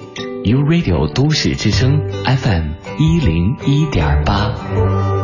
[0.46, 5.15] ，U Radio 都市之声 FM 一零一点八。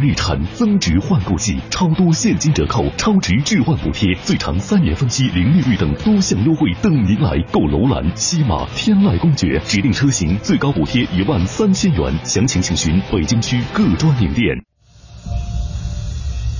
[0.00, 7.62] 日产增值换购季，超多现金折扣、超值置换补贴，最长三年分期零利率等多项优惠等您来购。
[7.72, 14.54] 楼兰、西马、天籁公爵指定车型最高补贴一万三千元，详情请询北京区各专营店。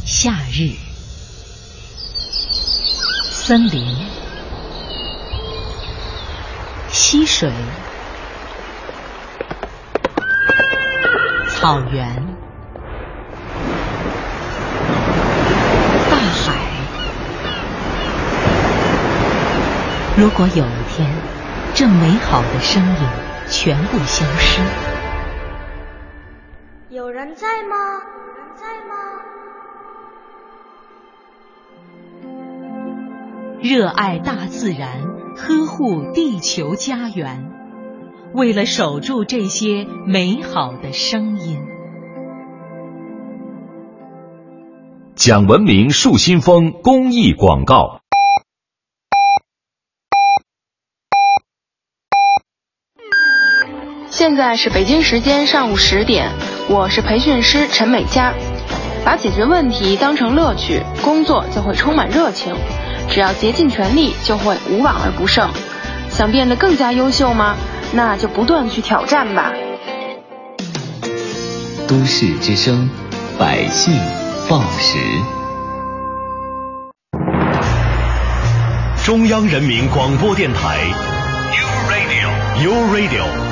[0.07, 0.71] 夏日，
[3.31, 3.85] 森林，
[6.89, 7.53] 溪水，
[11.49, 12.25] 草原，
[16.11, 16.53] 大海。
[20.15, 21.11] 如果有一天，
[21.75, 23.09] 这美好的声音
[23.49, 24.61] 全部消失，
[26.91, 27.77] 有人在吗？
[28.19, 28.95] 有人在吗？
[33.63, 35.01] 热爱大自然，
[35.35, 37.51] 呵护地球家园，
[38.35, 41.59] 为了守住这些美好的声音。
[45.15, 48.02] 讲文明树新风公益广告。
[54.23, 56.31] 现在是北京时间上午十点，
[56.69, 58.33] 我是培训师陈美佳。
[59.05, 62.55] 把解决问题当成乐趣，工作就会充满热情。
[63.11, 65.51] 只要竭尽全力，就会无往而不胜。
[66.09, 67.57] 想变得更加优秀吗？
[67.93, 69.53] 那就不断去挑战吧。
[71.89, 72.89] 都市之声，
[73.37, 73.93] 百姓
[74.49, 74.99] 报时。
[79.05, 80.79] 中央人民广播电台
[81.59, 83.52] ，U Radio U Radio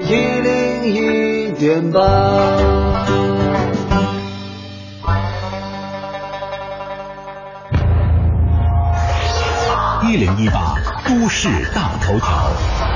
[0.00, 2.00] 一零一点八。
[10.04, 10.76] 一零一八
[11.06, 12.91] 都市大头条。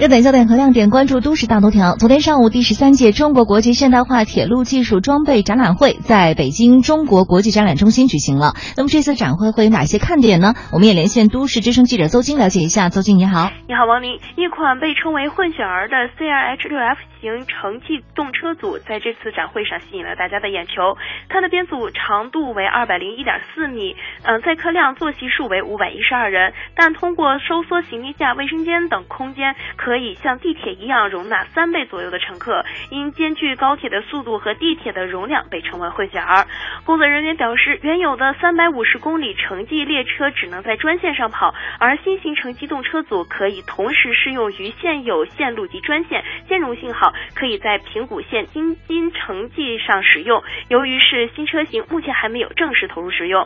[0.00, 1.94] 热点焦点和亮点，关注都市大头条。
[1.96, 8.54] 昨天上午，第十三届中国国际现代化铁路技术装备展览会在北京中国国际展览中心举行了。
[8.78, 10.54] 那么这次展会会有哪些看点呢？
[10.72, 12.88] 我们也连线都市之声记者邹晶了解一下。
[12.88, 14.18] 邹晶你好，你好王宁。
[14.36, 20.96] 一款被称为混血儿的 CRH 六 F 型城际动车组在这次展会上吸引了大家的眼球。
[21.28, 23.94] 它的编组长度为二百零一点四米，
[24.24, 32.64] 嗯，载客量坐席数为五百一十二人，但通过收缩行李架、卫生间等空间，可可以像地铁一样容纳三倍左右的乘客。
[32.90, 36.46] 因兼具高铁的速度和地铁的容量，被称为混血儿。
[36.84, 47.12] 工作人员表示，原有的三百五十公里城际列车只能在专线上跑，而新型城际动车组可以同时适用于现有线路及专线，兼容性好。
[47.34, 50.40] 可以在平谷线京津城际上使用。
[50.68, 53.44] 由于是新车型，目前还没有正式投入使用。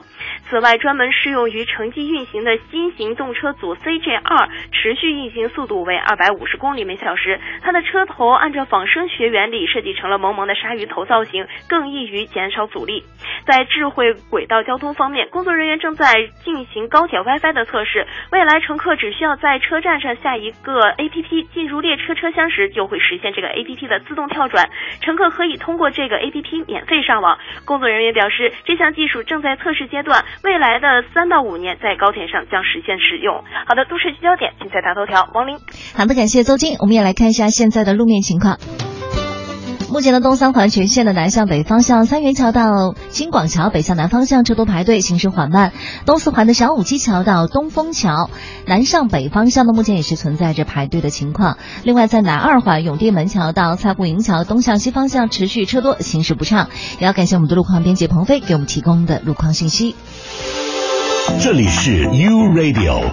[0.51, 7.41] 此外，专门适用于城际运行的新型动车组 CJ 二，持续运行速度为二百五十公里每小时。
[7.63, 13.05] 它的车头按照仿生学原理设计成了萌萌的鲨鱼头造型，更易于减少阻力。
[13.47, 18.07] 在智慧轨道交通方面，工作人员正在进行高铁 WiFi 的测试。
[18.31, 24.71] 未来乘客只需要在车站上下一个 APP，进入列车车厢时就会实现这个 APP 的自动跳转，
[25.01, 27.39] 乘客可以通过这个 APP 免费上网。
[27.65, 33.45] 工作人员表示，这项技术正在测试阶段，未来的三到五年在高铁上将实现使用。
[33.67, 35.57] 好的，都市聚焦点尽在大头条，王林。
[35.97, 36.77] 好的，感感谢邹晶。
[36.79, 38.59] 我们也来看一下现在的路面情况。
[39.91, 45.75] 目前的东三环全线的南向北方向，三元桥到金广桥北向南方向车多排队，行驶缓慢。
[46.07, 48.31] 东四环的小武基桥到东风桥
[48.65, 51.59] 南向北方向呢，目前也是存在着排队的情况。
[51.83, 56.71] 另外，在南二环永定门桥到蔡户营桥东向西方向持续车多，行驶不畅。
[57.01, 59.95] 也要感谢我们的路况编辑鹏飞给我们提供的路况信息。
[61.43, 63.13] 这里是 U Radio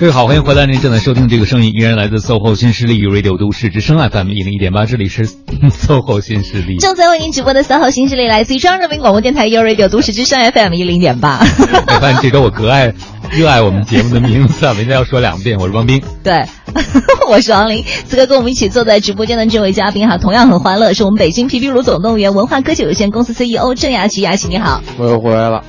[0.00, 0.64] 各位好，欢迎回来！
[0.64, 6.76] 您正在收听这个声音，依然来自 SOHO 新势力 Radio 都市之声 FM 一零一点八，这里是 SOHO 新势力。
[6.76, 11.40] 正在为您直播的 SOHO 新势力来自于中央人民广播电台 u Radio 都市之声 FM 一零点八。
[11.42, 12.94] 我发现这周我格外
[13.32, 15.58] 热爱我们节目的名字，啊每天要说两遍。
[15.58, 16.44] 我是汪斌，对，
[17.28, 17.82] 我是王林。
[18.06, 24.22] 此刻跟我们一起坐在直播间的这位嘉宾哈，同样很欢乐，是我们北京皮皮鲁总动员文化科技有限公司 CEO 郑雅琪。
[24.22, 25.64] 雅琪你好，我又回来了，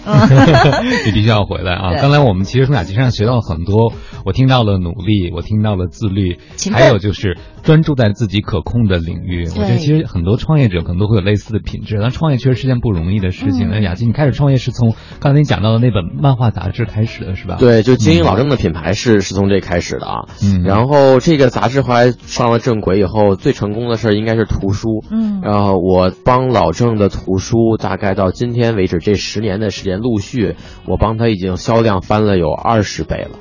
[1.06, 1.96] 你必须要回来啊！
[2.00, 3.92] 刚才我们其实从雅琪身上学到了很多，
[4.26, 6.38] 我听到了努力，我听到了自律，
[6.72, 9.46] 还有就是专注在自己可控的领域。
[9.50, 13.68] 我觉得其实很多创业者可能都会有类似的品质，但创业确实是件不容易的事情。
[13.68, 17.58] 嗯那雅静，你开始创业是从刚才你讲到的那本漫画杂志开始的是吧？
[17.60, 20.26] 对，就经营老郑的品牌是是从这开始的啊。
[20.44, 25.04] 嗯然后这个杂志后来上了正轨以后，最成功的事儿应该是图书。
[25.12, 30.56] 嗯然后我帮老郑的图书，大概到今天为止这十年的时间，陆续
[30.86, 33.38] 我帮他已经销量翻了有二十倍了。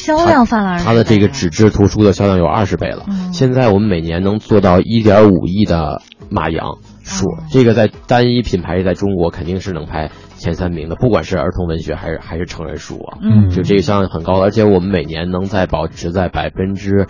[0.00, 3.04] 销量翻了它的这个纸质图书的销量有二十倍了。
[3.08, 17.06] 嗯现在我们每年能做到一点五亿的马洋数，哦这个在单一品牌在中国肯定是能排前三名的，不管是儿童文学还是还是成人书啊，嗯就这个销量很高的，而且我们每年能在保持在百分之。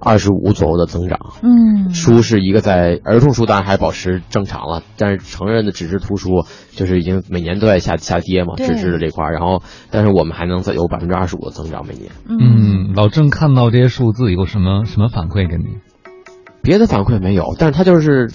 [0.00, 12.10] 二十五左右的增长，嗯书是一个在儿童书当然还保持正常了，但是成人的纸质图书就是已经每年都在下下跌嘛，纸质的这块儿，然后但是我们还能再有百分之二十五的增长每年。
[12.28, 15.78] 嗯，老郑看到这些数字有什么什么反馈给你？
[16.62, 18.30] 别的反馈没有，但是他就是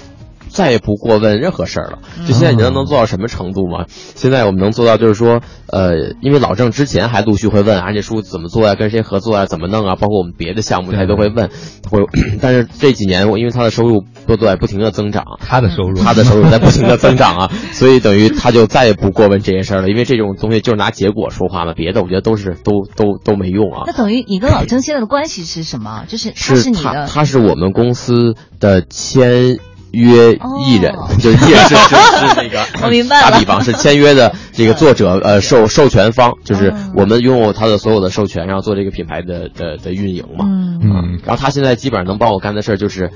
[0.56, 2.00] 再也不过问任何事儿了。
[2.26, 3.86] 就现在你知道能做到什么程度吗？
[4.16, 11.50] 现在我们能做到就是说，呃，因为老郑之前还陆续会问啊，这书怎么做呀、跟谁合作啊，怎么弄啊，包括我们别的项目他都会问，
[11.92, 12.00] 会。
[12.42, 23.84] 但是这几年我因为他的收入都在不停的增长，他的收入，他的收入在不停的增长啊， 所以等于他就再也不过问这些事儿了，因为这种东西就是拿结果说话嘛，别的我觉得都是都都都没用啊。
[23.88, 26.06] 那等于你跟老郑现在的关系是什么？
[26.08, 29.58] 就是他是，你的，他是我们公司的签
[29.96, 30.34] 约
[30.68, 31.08] 艺人，哦。
[31.20, 33.32] 就是艺人是是是那个， 我明白了。
[33.32, 36.92] 打比方是签约的这个作者，呃，授授权方，就是嗯。
[36.96, 40.46] 我们拥有他的所有的授权，然后做这个品牌的的的运营嘛。
[40.48, 43.12] 嗯，嗯，然后他现在基本上能帮我干的事儿就是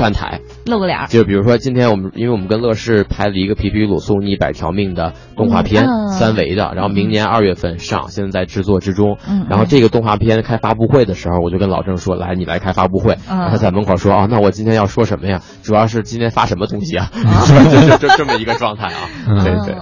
[0.00, 9.18] 站台，露个脸儿，就比如说今天我们，因为我们跟乐视拍了一个《皮皮鲁送你一百条命》的动画片，嗯三维的，然后明年二月份上，现在在制作之中。
[9.28, 13.18] 嗯然后这个动画片开发布会的时候，我就跟老郑说：“来，你来开发布会。
[13.28, 15.42] 他在门口说：“啊，那我今天要说什么呀？
[15.62, 19.00] 主要是今天发什么东西啊？”哦 就就就这么一个状态啊。
[19.28, 19.74] 嗯对对。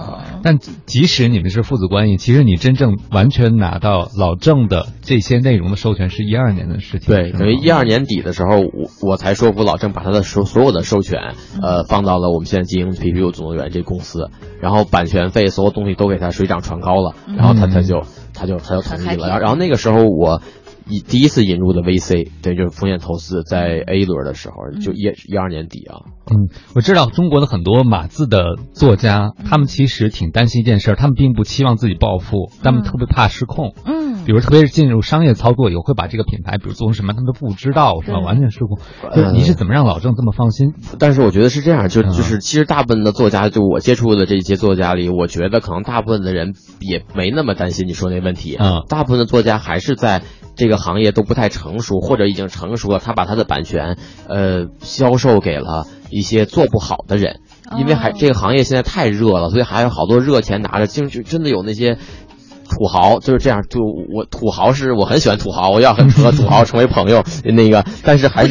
[0.43, 7.13] 但即使你们是父子关系，其实你真正完全拿到老郑的这些内容的授权是一二年的事情。
[7.13, 11.19] 对，等于一二年底的时候，我我才说服老郑把他的所所有的授权，
[11.61, 14.29] 呃，放到了我们现在经营 P P U 总动员这公司，
[14.61, 20.41] 然后版权费所有东西都给他水涨船高了，然后他他就他就他就同意了，然后那个时候我。
[20.89, 33.73] 以第一次引入的 VC，对，就是风险投资，在 A 轮的时候，就一一二年底啊，嗯，我知道中国的很多码字的作家，他们其实挺担心一件事，他们并不期望自己暴富，他们特别怕失控。
[33.85, 38.19] 嗯，比如特别是进入商业操作以后，会把这个品牌，比如做成什么，他们都不知道，是吧？
[38.19, 38.77] 完全失控。
[39.15, 40.75] 就你是怎么让老郑这么放心？
[40.99, 48.55] 但是我觉得是这样，就嗯就是其实大部分的作家，就我接触的这些作家里，我觉得可能大部分的人也没那么担心你说那问题。
[48.59, 50.21] 嗯大部分的作家还是在
[50.55, 57.39] 这个行业都不太成熟，或者已经成熟了，他把他的版权呃销售给了一些做不好的人，
[57.79, 61.97] 因为还哦这个行业现在太热了，所以还有好多热钱拿着，就就真的有那些。
[62.69, 68.49] 土豪就是这样，就我土豪是我很喜欢土豪，我要很和土豪成为朋友，那个，但是还是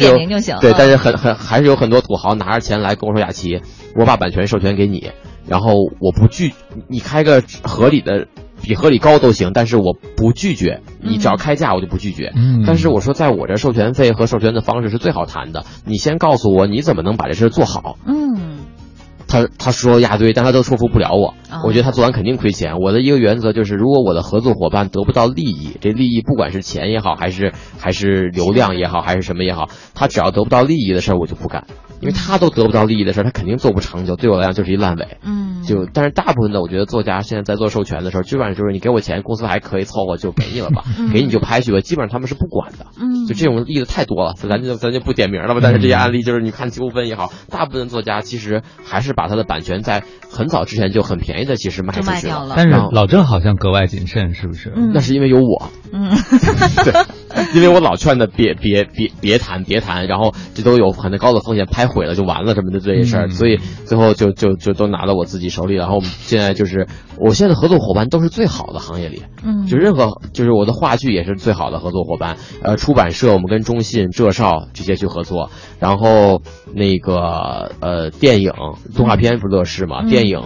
[0.61, 3.61] 对，嗯但是很很还是有很多土豪拿着钱来跟我说雅琪，
[3.95, 5.11] 我把版权授权给你，
[5.47, 6.53] 然后我不拒，
[6.87, 8.27] 你开个合理的，
[8.61, 12.31] 比合理高都行，但是我不拒绝，你只要开价我就不拒绝。
[12.35, 17.97] 嗯但是我说，在我这授权费和授权的方式是最好谈的，你先告诉我你怎么能把这事做好。
[18.05, 18.38] 嗯，
[19.29, 21.27] 他他说压堆，但他都说服不了我。
[21.51, 22.77] 哦我觉得他做完肯定亏钱。
[22.79, 31.65] 我的一个原则就是，如果我的合作伙伴得不到利益，这利益不管是钱也好，还是还是流量也好，还是什么也好，他只要得不到利益的事儿，我就不干。
[32.01, 34.15] 因为他都得不到利益的事儿，他肯定做不长久。
[34.15, 35.17] 对我来讲就是一烂尾。
[35.23, 41.79] 嗯，就但是大部分的，我觉得作家现在在做授权的时候，基本上就是你给我钱，公司还可以凑合，就给你了吧，嗯给你就拍去吧。
[41.81, 42.87] 基本上他们是不管的。
[42.99, 45.59] 嗯就这种例子太多了，咱就咱就不点名了吧。
[45.61, 52.53] 但是这些案例就是你看纠纷也好，大部分作家其实还是把他的版权在很早之前就很便宜的其实卖出去了。
[52.55, 54.71] 但是老郑好像格外谨慎，是不是？
[54.93, 55.69] 那是因为有我。
[55.91, 56.09] 嗯，
[56.83, 56.93] 对，
[57.55, 65.75] 因为我老劝他别别别别谈别谈，然后这都有很高的风险，拍毁了就完了什么的这些事儿，嗯所以最后就就就都拿到我自己手里。
[65.75, 66.87] 然后我们现在就是，
[67.19, 72.37] 我现在的合作伙伴都是最好的行业里，嗯就任何就是我的话剧也是最好的合作伙伴。
[72.61, 75.49] 呃，出版社我们跟中信、浙少这些去合作，
[75.79, 76.41] 然后
[76.73, 78.53] 那个呃电影
[78.95, 80.41] 动画片不是乐视嘛，嗯电影。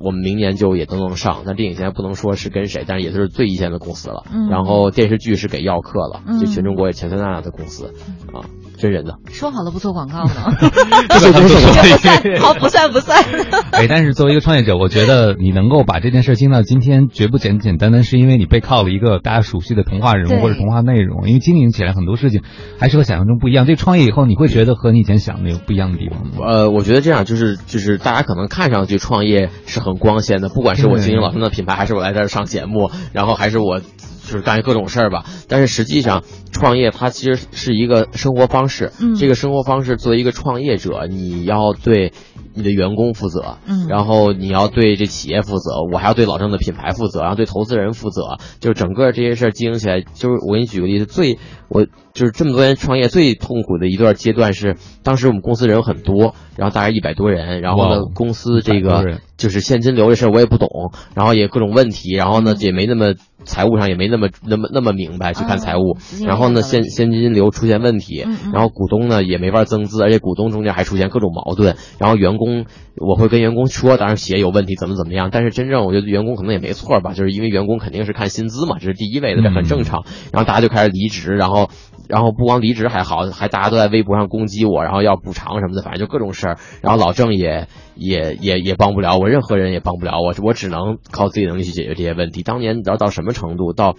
[0.00, 4.24] 我们明年就也都能上，但电影现在不能说是跟谁，但是也是最一线的公司了。
[4.30, 7.94] 嗯然后电视剧是给耀客了，嗯就全中国也前三大的公司，
[8.32, 8.44] 啊，
[8.84, 9.16] 真人的。
[9.32, 10.52] 说好了不做广告呢，
[11.08, 13.24] 这个他们做 不算，好不算不算。
[13.72, 22.42] 哎，但是作为一个创业者，我觉得你能够把这件事经到今天，绝不简简单单是因为你背靠了一个大家熟悉的童话人物或者童话内容，因为经营起来很多事情
[22.78, 23.64] 还是和想象中不一样。
[23.64, 26.32] 这创业以后，你会觉得和你以前想的有不一样的地方吗？
[26.46, 33.80] 呃，我觉得这样就是就是大家可能看上去创业是很光鲜的，不管是我经营老郑的品牌，还是我来这儿上节目，然后还是我
[34.24, 35.24] 就是干各种事儿吧。
[35.48, 38.92] 但是实际上，创业它其实是一个生活方式。
[39.00, 42.12] 嗯这个生活方式作为一个创业者，你要对
[42.54, 60.68] 你的员工负责，嗯然后你要对这企业负责，我还要对老郑的品牌负责，然后对投资人负责，就是整个这些事儿经营起来，就是我给你举个例子，最我就是这么多年创业最痛苦的一段阶段是，当时我们公司人很多，然后大概一百多人，然后呢公司这个就是现金流这事儿我也不懂，
[61.14, 63.14] 然后也各种问题，然后嗯呢也没那么
[63.44, 65.96] 财务上也没那么那么那么明白去看财务。
[66.26, 72.66] 然后呢现现金流出现问题然后股东呢也没法增资，而且股东中间还出现各种矛盾，然后员工
[72.96, 80.04] 我会跟员工说，当然企业有问题怎么怎么样，但是真正我觉得员工可能也没错吧，就是因为员工肯定是看薪资嘛，这是第一位的，这很正常。
[80.32, 81.68] 然后大家就开始离职，然后
[82.08, 86.58] 然后不光离职还好，还大家都在微博上攻击我，然后要补偿什么的，反正就各种事儿。
[86.82, 92.42] 然后老郑也也也也帮不了我，任何人也帮不了我，我只能靠自己能力去解决这些问题。
[92.42, 93.72] 当年你知道到什么程度？
[93.72, 93.96] 到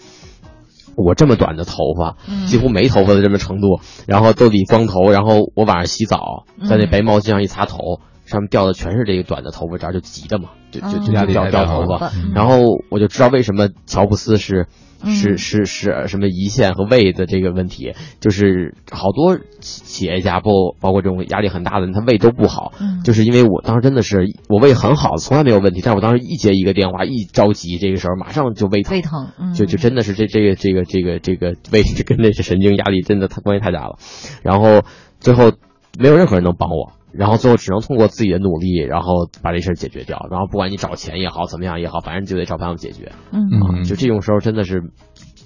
[0.95, 12.11] 我这么短的头发，嗯几乎没头发的这么程度，然后都理光头，然后我晚上洗澡，在那白毛巾上一擦头，上面掉的全是这个短的头发渣，就急的嘛，就就就就掉掉头发。
[12.33, 12.57] 然后
[12.89, 14.67] 我就知道为什么乔布斯是
[15.01, 15.13] 嗯。
[15.13, 23.01] 是是是什么胰腺和胃的这个问题，就是好多企企业家包包括这种压力很大的人，他胃都不好，嗯。
[23.03, 29.53] 就是因为我当时真的是我胃很好，从来没有问题，但是我当时一接一个电话，一着急，这个时候马上就胃疼，胃疼，嗯。
[29.53, 33.99] 就就真的是这这个这个这个这个胃 跟那些神经压力真的太关系太大了，
[34.41, 34.81] 然后
[35.19, 35.51] 最后
[35.99, 36.93] 没有任何人能帮我。
[37.17, 40.27] 然后最后只能通过自己的努力，然后把这事儿解决掉。
[40.29, 43.11] 然后不管你找钱也好，怎么样也好，反正就得找办法解决。
[43.31, 44.83] 嗯啊，就这种时候真的是，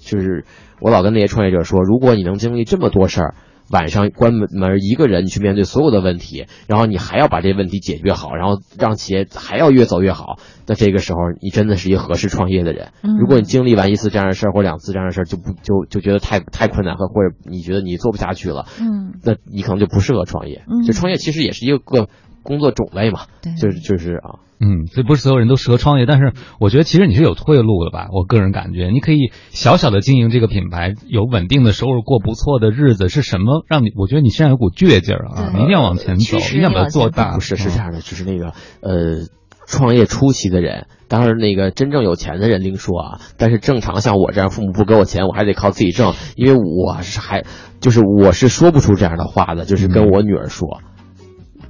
[0.00, 0.44] 就是
[0.80, 3.34] 我老跟那些创业者说，如果你能经历这么多事儿，
[3.70, 12.88] 晚上关门门一个人你去面对所有的问题，然后你还要把这些问题解决好，然后让企业还要越走越好，那这个时候你真的是一个合适创业的人。
[13.02, 20.62] 嗯如果你经历完一次这样的事儿或两次这样的事儿，就不就就觉得太太困难和或者你觉得你做不下去了，嗯那你可能就不适合创业。
[20.66, 22.08] 嗯就创业其实也是一个个
[22.42, 24.40] 工作种类嘛，对就是就是啊。
[24.62, 28.08] 嗯，所以不是所有人都适合创业，但是我觉得其实你是有退路的吧？
[28.12, 33.90] 我个人感觉，你可以小小的经营这个品牌，有稳定的收入，过不错的日子，是什么让你？
[33.96, 37.32] 我觉得你身上有股倔劲儿啊，你一定要往前走，一定要把它做大。
[37.36, 39.28] 不是，是嗯这样的，就是那个呃，
[39.66, 47.44] 创业初期的人，当然那个真正有钱的人另说啊，但是正常像我这样，父母不给我钱，我还得靠自己挣，因为我是还
[47.80, 50.82] 就是我是说不出这样的话的，就是跟我女儿说。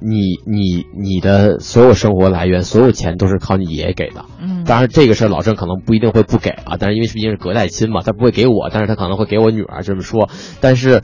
[0.01, 4.25] 你你你的所有生活来源，所有钱都是靠你爷爷给的。
[4.41, 10.29] 嗯当然这个事儿老郑可能不一定会不给啊，但是因为毕竟是隔代亲嘛，他不会给我，但是他可能会给我女儿这么说，
[10.59, 11.01] 但是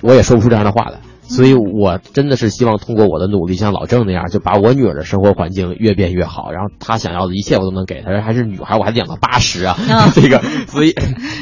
[0.00, 0.98] 我也说不出这样的话来。
[1.22, 8.20] 所以我真的是希望通过我的努力，像老郑那样，就把我女儿的生活环境越变越好，然后她想要的一切我都能给她。
[8.20, 9.76] 还是女孩，我还养到八十啊，
[10.14, 10.94] 这个，所以，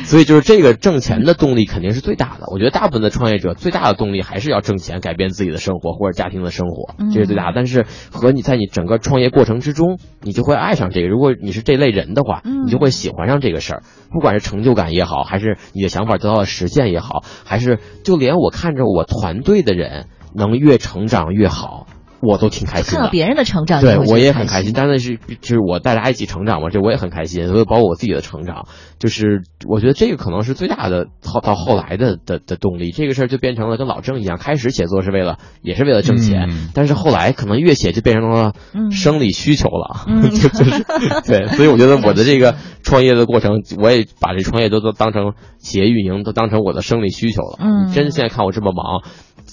[0.04, 2.46] 所以就是这个挣钱的动力肯定是最大的。
[2.52, 7.52] 我觉得大部分的创业者最大的动力还是要挣钱，改变自己的生活或者家庭的生活，这是最大的。
[7.56, 11.08] 但是和你在你整个创业过程之中，你就会爱上这个。
[11.08, 21.86] 如果你是这类人的话，嗯你就会喜欢上这个事儿，不管是成就感也好，还是你的想法得到了实现也好，还是就连我看着我团队的人能越成长越好，
[22.20, 22.96] 我都挺开心的。
[22.96, 24.72] 看到别人的成长，对我也很开心。
[24.74, 28.66] 但是是就是我带大家一起成长嘛，这我也很开心，所以包括我自己的成长，
[28.98, 32.90] 就是我觉得这个可能是最大的到到后来的的的动力。
[32.90, 40.84] 这个事儿就变成了跟老郑一样，开始写作是为了也是为了挣钱，嗯但是后来可能越写就变成了嗯生理需求了，嗯 就就是
[41.26, 47.58] 对，所以我觉得我的这个创业的过程，我也把这创业都都当成企业运营，都当成我的生理需求了。
[47.60, 49.02] 嗯你真现在看我这么忙，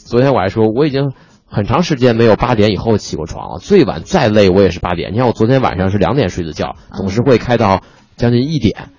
[0.07, 1.11] 昨天我还说我已经。
[1.49, 5.13] 很长时间没有八点以后起过床了，最晚再累我也是八点。
[5.13, 7.83] 你看我昨天晚上是两点睡的觉，总是会开到
[8.17, 8.89] 将近一点，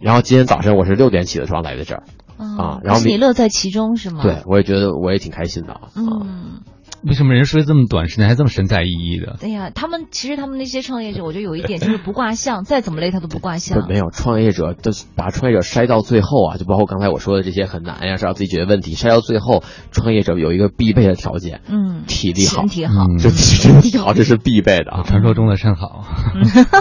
[0.00, 2.02] 然后今天早上我是六点起的床来的这儿，
[2.36, 4.22] 啊然后你乐在其中是吗？
[4.22, 5.80] 对，我也觉得我也挺开心的啊。
[5.96, 6.60] 嗯。
[7.06, 9.38] 为什么人睡这么短时间还这么神采奕奕的？
[9.42, 13.86] 哎呀，他们其实他们那些创业者，我觉得有一点就是不挂相， 再怎么累他都不挂相。
[13.88, 25.02] 没有创业者，都把创业者筛到最后啊，就包括刚才我说的这些很难呀，是要自己解决问题，筛到最后，创业者有一个必备的条件，嗯，体力好，身体好就身体好，这是必备的啊。
[25.06, 26.04] 传说中的肾好。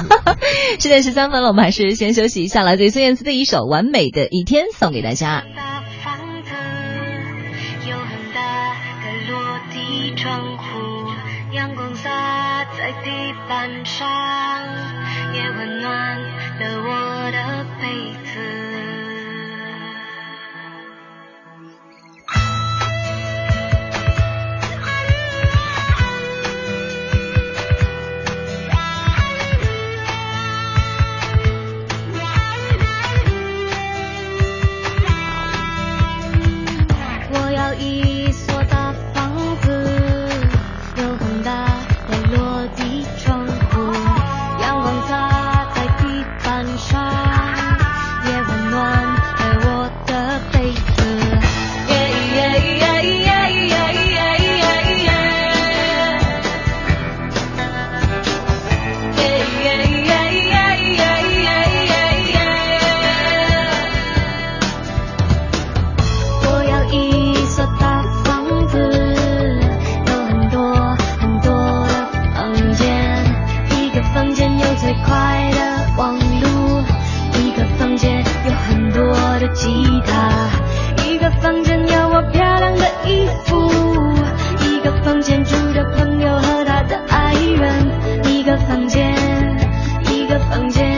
[0.80, 5.44] 十点十三分了，我们还是先休息一下，来自于孙燕姿的一首《完美的一天》送给大家。
[10.12, 11.12] 窗户，
[11.52, 12.10] 阳光洒
[12.78, 14.08] 在地板上，
[15.34, 16.20] 也温暖
[16.60, 18.63] 了我的被子。
[85.96, 87.88] 朋友和他的爱人，
[88.26, 89.14] 一个房间，
[90.12, 90.98] 一个房间，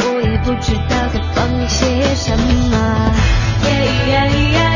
[0.00, 3.12] 我也不知道该放些什么。
[3.64, 3.70] 耶
[4.08, 4.12] 耶
[4.52, 4.73] 耶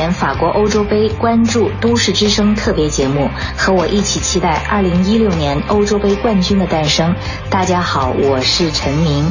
[0.00, 7.14] 年法国欧洲杯，关注都市之声特别节目，和我一起期待二零一六年欧洲杯冠军的诞生。
[7.50, 9.30] 大家好，我是陈明。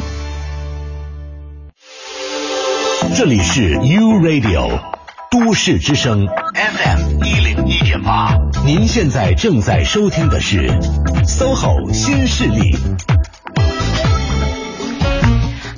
[3.16, 4.78] 这里是 U Radio
[5.28, 10.68] 都市之声 FM 一零一点八，您现在正在收听的是
[11.26, 12.78] SOHO 新势力。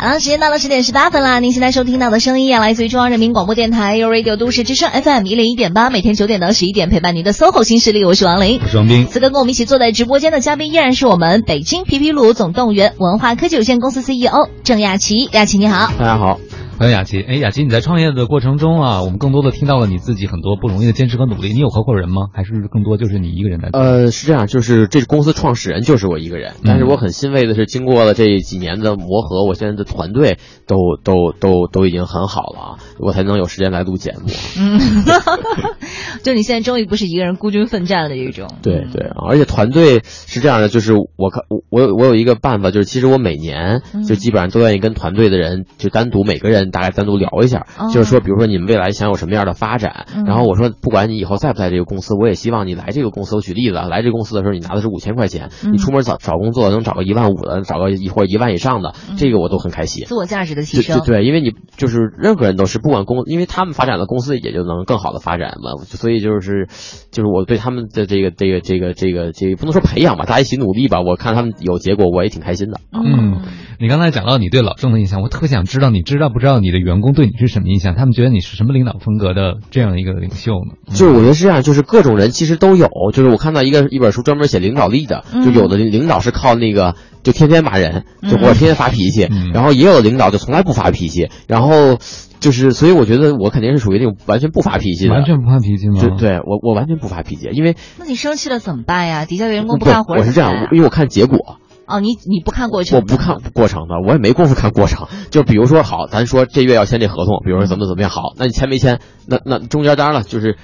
[0.02, 1.38] 好了，时间到了十点十八分啦！
[1.38, 9.06] 您现在收听到的声音啊，来自于中央人民广播电台 u Radio 都市之声 FM 一零一点八，每天九点到十一点陪伴您的 SOHO 新势力，我是王琳，我是王斌。
[9.06, 16.40] 此刻跟我们一起坐在直播间的嘉宾依然是我们北京皮皮鲁总动员文化科技有限公司 CEO 郑亚琪，亚琪你好，大家好。
[16.78, 21.52] 欢迎雅琪，哎，雅琪，你在创业的过程中啊，我们更多的听到了你自己很多不容易的坚持和努力。
[21.52, 22.28] 你有合伙人吗？
[22.34, 23.68] 还是更多就是你一个人在？
[23.72, 34.28] 呃，是这样，就是这公司创始人就是我一个人，但是我很欣慰的是，经过了这几年的磨合，我现在的团队都都都都已经很好了啊，我才能有时间来录节目。
[34.58, 34.80] 嗯，
[36.24, 38.48] 就你现在终于不是一个人孤军奋战的这种。
[38.60, 46.61] 对对，而且团队是这样的，就是我看我我有我有一个办法，就是其实我每年就基本上都愿意跟团队的人就单独每个人。
[46.70, 53.34] 大概单独聊一下，就是说，比如说你们未来想有什么样的发展，然后我说，不管你以后在不在这个公司，我也希望你来这个公司。
[53.36, 60.04] 我举例子，来这个公司的时候，你拿的是五千块钱，你出门找找工作能找个一万五的，找个一或者一万以上的，这个我都很开心。
[60.06, 65.82] 自我价值的提升，对，因为你就是任何人都是，不管公，因为他们发展的公司也就能更好的发展嘛。
[65.84, 66.68] 所以就是，
[67.10, 71.00] 就是我对他们的这个这个这个这个这个不能说培养吧，大家一起努力吧。
[71.00, 72.80] 我看他们有结果，我也挺开心的。
[72.92, 73.42] 嗯，
[73.80, 77.94] 你刚才讲到你对老郑的印象，我特别想知道，你知道不知道你的员工对你是什么印象？
[77.94, 80.94] 他们觉得你是什么领导风格的这样一个领袖呢？
[80.94, 82.88] 就是我觉得是这样，就是各种人其实都有。
[83.12, 91.98] 就是我看到一个一本书专门写领导力的，就有的领导是靠那个就天天骂人，就或者天天发脾气，然后也有领导就从来不发脾气，然后
[92.40, 96.00] 就是所以我觉得我肯定是属于那种完全不发脾气的，完全不发脾气吗？
[96.00, 99.24] 对对我我完全不发脾气，因为那你生气了怎么办呀？
[99.24, 101.58] 底下的员工不干活，我是这样，因为我看结果。
[101.92, 102.98] 哦，你你不看过程？
[103.00, 105.08] 我不看过程的，我也没工夫看过程。
[105.30, 109.00] 就比如说，好，咱说这月要签这合同，比如说怎么怎么样，好，那你签没签？
[109.26, 110.56] 那那中间当然了，就是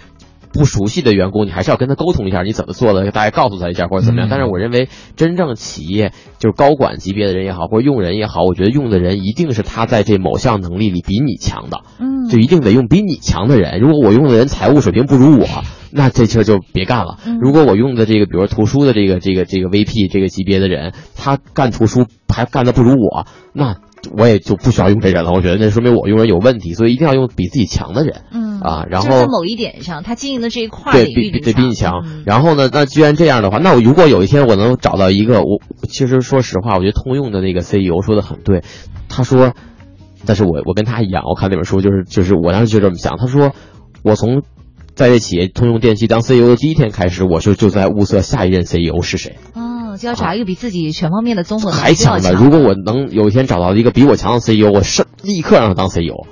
[0.54, 4.28] 不熟悉的员工，你还是要跟他沟通一下，你怎么做的，大概告诉他一下或者怎么样。
[4.30, 13.80] 但是我认为，真正企业就是高管级别的人也好，或者用人也好，我觉得用的人一定是他在这某项能力里比你强的，嗯，就一定得用比你强的人。
[13.80, 15.46] 如果我用的人财务水平不如我。
[15.90, 17.18] 那这事儿就别干了。
[17.40, 23.76] 如果我用的这个，比如图书的这个这个这个 VP 这个级别的人，他干图书还干的不如我，那
[24.16, 25.32] 我也就不需要用这人了。
[25.32, 28.22] 我觉得那说明我用人有问题，所以一定要用比自己强的人。
[28.32, 32.04] 嗯啊，然后在某一点上，他经营的这一块对比对比你强。
[32.26, 38.62] 然后呢，那既然这样的话，那我如果有一天我能找到一个，我其实说实话，我觉得通用的那个 CEO 说的很对。
[39.08, 39.52] 他说，
[40.26, 43.16] 但是我我跟他一样，我看那本书就是就是我当时就这么想。
[43.16, 43.52] 他说，
[44.02, 44.42] 我从。
[44.98, 49.36] 在这企业通用电气当 CEO 的第一天开始，我就就在物色下一任 CEO 是谁。
[49.54, 52.32] 哦，就要找一个比自己全方面的综合还强的。
[52.32, 56.26] 如果我能有一天找到一个比我强的 CEO，我是立刻让他当 CEO。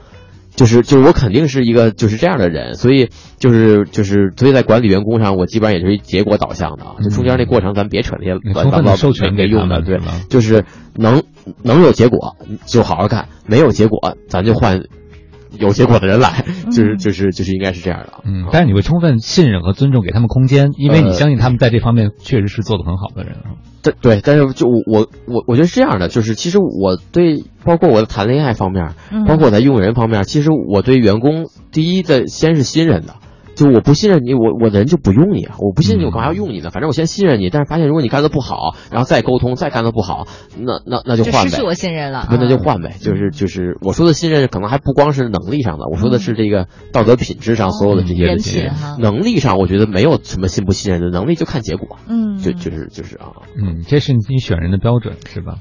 [0.56, 3.08] 就是就是我肯定是一个就是这样的人，所以
[3.38, 6.96] 就是就是所以在管理员工上，我基本上也是结果导向的啊。
[7.04, 9.80] 就中间那过程，咱别扯那些乱七八糟授权没用的。
[9.82, 10.64] 对，就是
[10.96, 11.22] 能
[11.62, 14.82] 能有结果就好好干，没有结果咱就换。
[15.58, 23.58] 有结果的人来，就是就是就是应该是这样的，嗯，但是你会充分信任和尊重给他们空间，因为你相信他们在这方面确实是做的很好的人啊。
[23.82, 28.94] 对对，但是就我我我觉得是这样的，就是其实我对包括我的谈恋爱方面，
[29.26, 33.14] 包括我在用人方面，其实我对员工第一的先是信任的。
[33.56, 35.56] 就我不信任你，我我的人就不用你啊！
[35.60, 36.68] 我不信任你，我干嘛要用你呢？
[36.68, 40.28] 反正我先信任你，但是发现如果你干的不好，然后再沟通，再干的不好，
[40.58, 41.48] 那那那就换呗。
[41.48, 42.96] 失去我信任了，那就换呗。
[43.00, 48.74] 就是就是我说的信任，可能还不光是能力上的，我说的是这个道德品质上所有的这些信任。
[49.00, 51.96] 能力上，我觉得没有什么信不信任的，能力就看结果。
[52.06, 55.54] 嗯，就就是就是啊，嗯，这是你选人的标准是吧？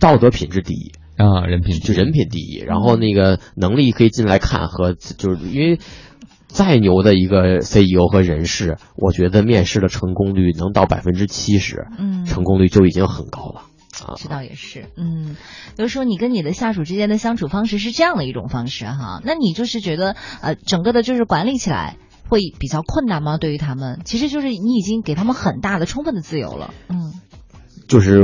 [0.00, 5.78] 道德品质第一啊，人品就人品第一，然后那个能力可以进来看和就是因为。
[6.48, 13.62] 再牛的一个 CEO 和人事，我觉得面试的成功率能到百分之七十，嗯，成功率就已经很高了
[14.00, 14.14] 啊。
[14.16, 15.36] 这倒也是，嗯，
[15.76, 21.96] 比如说你跟你的下属之间的相处方式是这样的一种方式哈，那你就是觉得呃，整个的就是管理起来
[22.28, 23.36] 会比较困难吗？
[23.38, 27.12] 对于他们，其实就是你已经给他们很大的、充分的自由了，嗯，
[27.88, 28.22] 就是。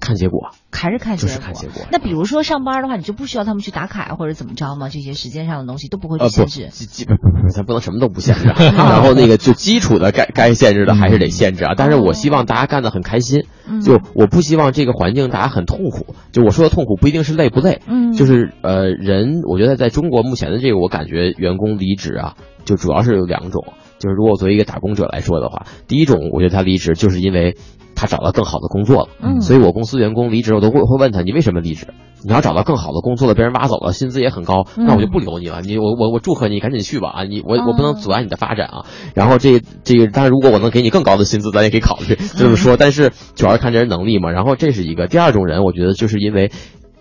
[0.00, 1.36] 看结果，还是看结果。
[1.38, 1.86] 看结果。
[1.90, 4.88] 那比如说上班的话，你就不需要他们去打卡或者怎么着吗？
[4.88, 6.68] 这些时间上的东西都不会去限制。
[6.70, 11.74] 基基本不不不咱不能什么都不限制，啊 然后那个就基础的该该限制的还是得限制啊。
[11.76, 13.44] 但是我希望大家干得很开心，
[13.82, 16.14] 就我不希望这个环境大家很痛苦。
[16.32, 22.34] 就我说的痛苦不一定是累不累，嗯就是呃人，我觉得在中国目前的这个，我感觉员工离职啊，
[22.64, 23.74] 就主要是有两种。
[23.98, 27.56] 就是如果我作为一个打工者来说的话，第一种我觉得他离职就是因为
[27.94, 31.88] 他找到更好的工作了，嗯所以我公司员工离职我都会会问他你为什么离职？
[32.24, 35.60] 你要找到更好的工作了，被人挖走了，薪资也很高，嗯那我就不留你了。
[35.60, 37.22] 你我我我祝贺你，赶紧去吧啊！
[37.24, 38.86] 你我我不能阻碍你的发展啊。
[39.14, 42.76] 然后这这个，当然如果我能给你更高的薪资，咱也可以考虑这么说。
[42.76, 44.32] 但是主要是看这人能力嘛。
[44.32, 46.50] 然后这是一个，第二种人，我觉得就是因为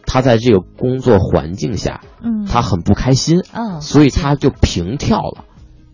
[0.06, 5.46] 他在这个工作环境下，嗯他很不开心，嗯所以他就平跳了。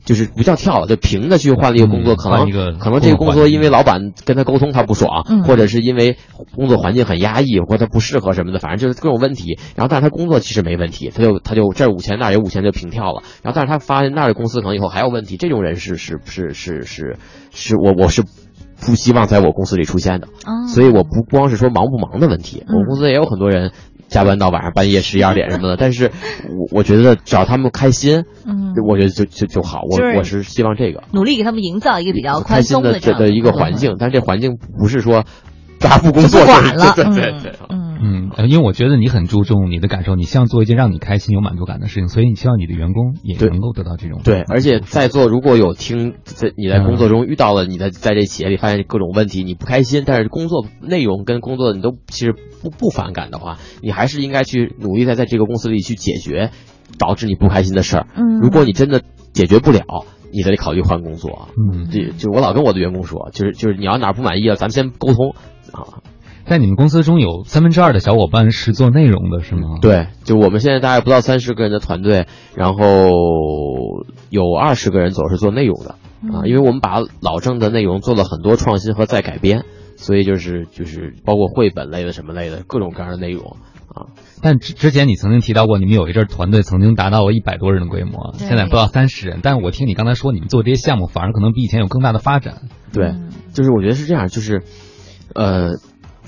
[0.04, 6.18] 就是不叫跳了，就平的去换了一个工作，嗯可能可能这个工作因为老板跟他沟通他不爽，嗯或者是因为
[6.56, 9.60] 工作环境很压抑，或者他不适合什么的，反正就是各种问题。
[9.76, 13.22] 然后但是他工作其实没问题，他就他就这儿五千那儿有五千就平跳了。
[13.44, 17.18] 然后但是他发现那儿的公司可能以后还有问题，这种人是是是是是
[17.52, 20.28] 是我我是不希望在我公司里出现的。
[20.46, 23.72] 哦所以我不光是说忙不忙的问题，嗯我公司也有很多人
[24.12, 26.12] 加班到晚上半夜十一二点什么的， 但是
[26.50, 29.82] 我我觉得只要他们开心，嗯我觉得就就就好。
[29.90, 35.24] 我就是我是希望这个努力给他们营造一个比较开宽松心的这样的一个环境，但是这环境不是说
[35.80, 37.91] 大家不工作就管了对对对嗯对。
[38.02, 56.52] 嗯，呃因为我觉得你很注重你的感受，你希望做一件让你开心、有满足感的事情，所以你希望你的员工也能够得到这种对，而且在座如果有听在你在工作中遇到了你的在这企业里发现各种问题，你不开心，但是工作内容跟工作你都其实不不反感的话，你还是应该去努力在在这个公司里去解决
[56.98, 58.08] 导致你不开心的事儿。
[58.16, 59.02] 嗯如果你真的
[59.34, 59.84] 解决不了，
[60.34, 61.48] 你得考虑换工作啊。
[61.56, 65.36] 嗯，这就我老跟我的员工说，就是就是你要哪儿不满意了，咱们先沟通
[65.72, 66.02] 啊。
[66.52, 69.78] 在你们公司中有三分之二的小伙伴是做内容的，是吗？
[69.82, 72.28] 对，就我们现在大概不到三十个人的团队，
[72.58, 72.84] 然后
[74.30, 75.92] 有二十个人走是做内容的
[76.30, 79.64] 啊，因为我们把老郑的内容做了很多创新和再改编，
[79.96, 83.56] 所以就是就是包括绘本类的什么类的各种各样的内容
[83.88, 84.12] 啊。
[84.42, 89.40] 但之之前你曾经提到过，你们有一阵儿团队曾经达到过一百多人的规模，现在不到三十人。
[89.42, 92.64] 但是我听你刚才说，你们做这些项目反而可能比以前有更大的发展。
[92.92, 93.16] 对，
[93.54, 94.64] 就是我觉得是这样，就是，
[95.34, 95.78] 呃，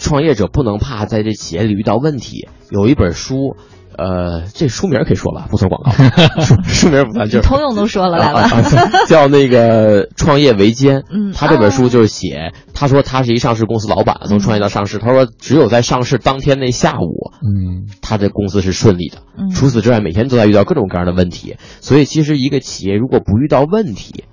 [0.03, 2.49] 创业者不能怕在这企业里遇到问题。
[2.69, 3.55] 有一本书，
[3.97, 5.91] 呃，这书名可以说吧，不做广告，
[6.43, 10.99] 书书名不算，就是通用都说了来吧啊啊啊叫那个《创业维艰》。
[11.09, 19.19] 嗯他这本书就是写，他说他是一上市公司老板，从创业到上市，他说只有在上市当天那下午，嗯，他的公司是顺利的。
[19.37, 21.55] 嗯除此之外，每天都在遇到各种各样的问题。
[21.79, 24.25] 所以，其实一个企业如果不遇到问题，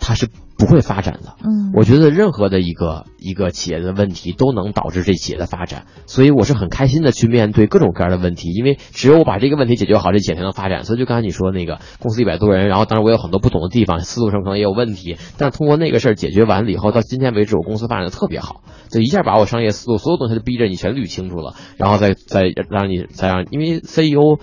[0.00, 0.28] 他是
[0.60, 1.34] 不会发展的。
[1.44, 10.84] 嗯我觉得任何的一个一个企业的问题都能导致这企业的发展，所以我是很开心的去面对各种各样的问题，因为只有我把这个问题解决好，这企业才能发展。
[10.84, 24.40] 所以就刚才你说的那个公司一百多人，然后当然我有很多不懂的地方，思路上可能也有问题，但是通过那个事儿解决完了以后，到今天为止我公司发展的特别好，就一下把我商业思路所有东西都逼着你全捋清楚了，然后再再让你再让，因为 CEO。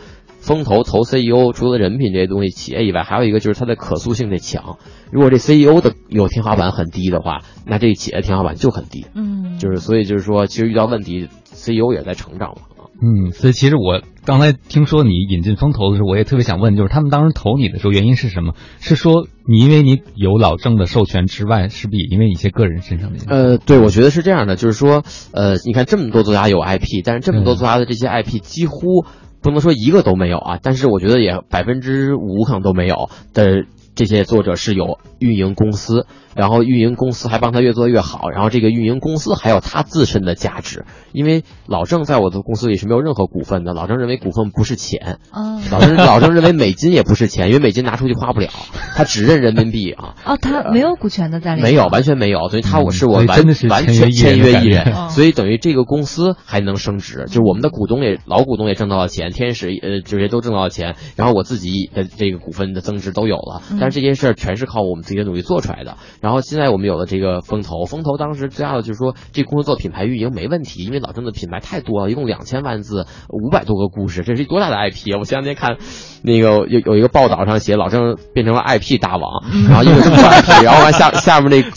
[0.47, 4.77] 风投投 CEO 除了人品这些东西企业以外，还有一个就是它的可塑性得强。
[5.11, 9.05] 如果这 CEO 的有天花板很低的话，那这企业天花板就很低。
[9.13, 12.61] 嗯，就是所以就是说，其实遇到问题，CEO 也在成长嘛。
[12.99, 18.53] 嗯，所以其实我刚才听说你引进风投的时候，我也特别想问，就是他们当时投你的时候，原因是什么？
[18.79, 23.25] 是说你因为你有老郑的授权之外，是不是也因为一些个人身上的因？
[23.27, 29.05] 呃，对，我觉得是这样的，就是说，呃，你看这么多作家有 IP，但是这么多作家的这些 IP 几乎
[29.41, 33.65] 不能说一个都没有啊，但是我觉得也百分之五可能都没有的
[33.97, 45.59] 这些作者是有运营公司，然后运营公司还帮他越做越好，然后这个运营公司还有他自身的价值，因为老郑在我的公司里是没有任何股份的，老郑认为股份不是钱，哦。
[45.71, 48.49] 老郑老郑认为美金也不是钱，因为美金拿出去花不了，
[48.95, 50.13] 他只认人民币啊。
[50.25, 55.09] 哦，他没有股权的在里面，没有，完全没有，所以他我是我完完签约艺人的全签约艺人，哦。
[55.09, 65.95] 所以等于这个公司还能升值，就是我们的股东也老股东也挣到了钱，天使呃这些都挣到了钱，然后我自己的这个股份的增值都有了，嗯但是这件事儿全是靠我们自己的努力做出来的。
[66.19, 75.19] 然后现在我们有了这个风投，风投当时最大的就是说这公司做品牌运营没问题，因为老郑的品牌太多了，一共两千万字，五百多个故事，这是多大的 IP 啊！
[75.19, 75.77] 我前两天看
[76.21, 81.69] 那个有有一个报道上写老郑变成了 IP 大王，然后因为这么多 IP，然后完下下面那个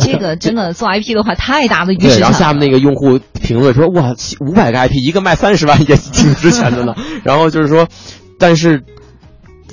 [0.00, 7.86] 这个真的做 IP 的话，太大的鱼对，市场然后下面那个用户评论说：“哇，五百个 IP，一个卖三十万也挺值钱的呢。”然后就是说，
[8.38, 8.82] 但是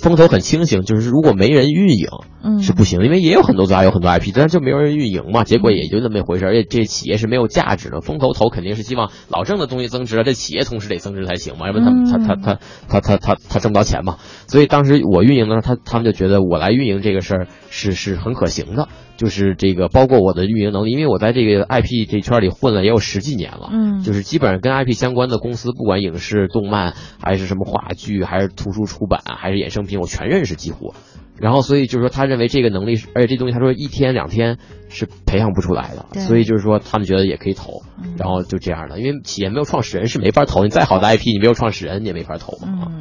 [0.01, 2.07] 风投很清醒，就是如果没人运营，
[2.43, 8.01] 嗯，是不行，因为也有很多咱有很多 IP，但是就没有人运营嘛，结果也就那么一回事儿，且这企业是没有价值的。
[8.01, 14.17] 风投投肯定是希望老郑的东西增值了，这企业同时得增值才行嘛，要不他他他他他他他他挣不到钱嘛。
[14.47, 18.87] 所以当时我运营的时候，他他们就觉得我来运营这个事儿是是很可行的。
[19.19, 30.93] 就是这个包括我的运营能力，因为我在这个 IP 这圈里混了也有十几年了，嗯就是基本上跟 IP 相关的公司，不管影视、动漫，还是什么话剧，还是图书出版，还是衍生品，我全认识几乎。
[31.37, 34.57] 然后，所以就是说，他认为这个能力是，而且这东西他说一天两天
[34.89, 37.81] 是培养不出来的，所以就是说，他们觉得也可以投，
[38.17, 38.99] 然后就这样的。
[38.99, 42.91] 因为企业没有创始人是没法投，你再好的 IP，你没有创始人你也没法投嘛。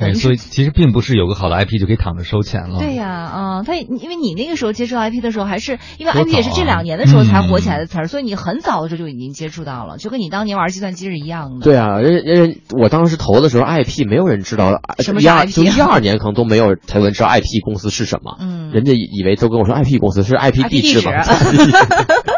[0.00, 2.78] 对，所以其实并不是有个好的 IP 就可以躺着收钱了。
[2.78, 11.64] 对呀，啊，他因为你那个时候接触 IP 的时候，还是因为 IP 也是这两年的时候才火起来的词儿，所以你很早的时候就已经接触到了，就跟你当年玩计算机是一样的。
[11.64, 18.70] 对啊，人人我当时投的时候，IP 没有人知道，什么是一二 IP 就一二年可能都没有台湾知道 IP 公司是什么，嗯。
[18.72, 21.12] 人家以以为都跟我说 IP 公司是 IP 地址嘛，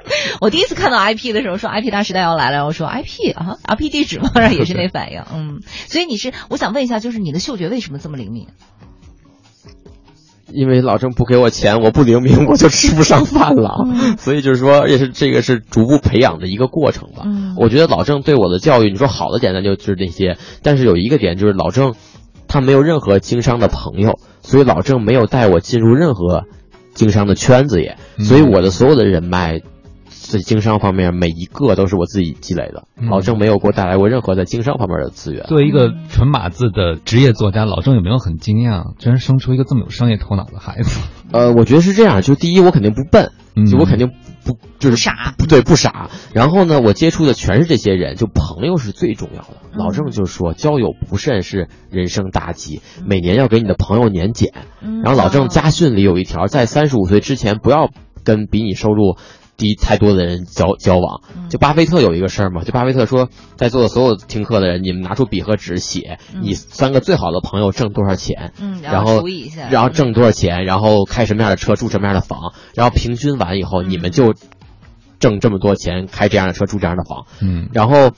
[0.42, 8.48] 我第一次看到 IP 的时候，说 IP 大时代要来了，我说 IP 啊，IP 地址嘛，然后也是那反应，嗯，所以你是，我想问一下，就是你的嗅觉为什么这么灵敏？
[10.52, 13.86] 因为老郑不给我钱，我不灵敏，我就吃不上饭了。
[13.86, 17.22] 嗯 所以就是说，也是这个是逐步培养的一个过程吧。
[17.24, 21.94] 嗯我觉得老郑对我的教育，你说好的点，那就是那些，但是有一个点就是老郑
[22.48, 26.46] 他没有任何经商的朋友，所以老郑没有带我进入任何
[26.94, 29.60] 经商的圈子也，嗯所以我的所有的人脉。
[30.22, 32.84] 在经商方面，每一个都是我自己积累的。
[32.96, 35.44] 嗯老郑没有给我带来过任何在经商方面的资源。
[35.46, 41.00] 作为一个纯码字的职业作家，老郑有没有很惊讶，居然生出一个这么有商业头脑的孩子？
[41.32, 43.32] 呃，我觉得是这样，就第一，我肯定不笨，
[43.66, 44.10] 就我肯定
[44.44, 46.08] 不就是傻，不对，不傻。
[46.32, 49.56] 然后呢，我接触的全是这些人，就朋友是最重要的。
[49.74, 54.52] 老郑就说，交友不慎是人生大忌，每年要给你的朋友年检。
[55.02, 57.90] 然后老郑家训里有一条，在三十五岁之前不要
[58.24, 59.16] 跟比你收入。
[59.56, 61.20] 低太多的人交交往，
[61.50, 74.34] 就巴菲特有一个事儿嘛，就巴菲特说，在座的所有听课的人，你们拿出笔和纸写，你三个最好的朋友挣多少钱，嗯然然后后除以一下然后挣多少钱，然后开什么样的车，住什么样的房，然后平均完以后，你们就
[75.20, 78.10] 挣这么多钱，开这样的车，住这样的房，嗯，然后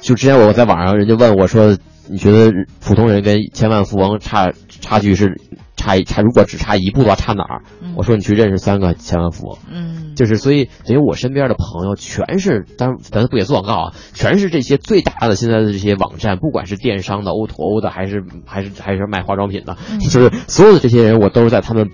[0.00, 1.78] 就之前我在网上人家问我说，
[2.08, 5.40] 你觉得普通人跟千万富翁差差距是
[5.76, 7.62] 差一差，如果只差一步的话，差哪儿？
[7.96, 21.90] 我说你去认识三个千万富翁，嗯，就是所以等于我身边的朋友全是，当然咱不也做广告啊，全是这些最大的现在的这些网站，不管是电商的、O to O 的，还是还是还是卖化妆品的，就是所有的这些人，我都是在他们。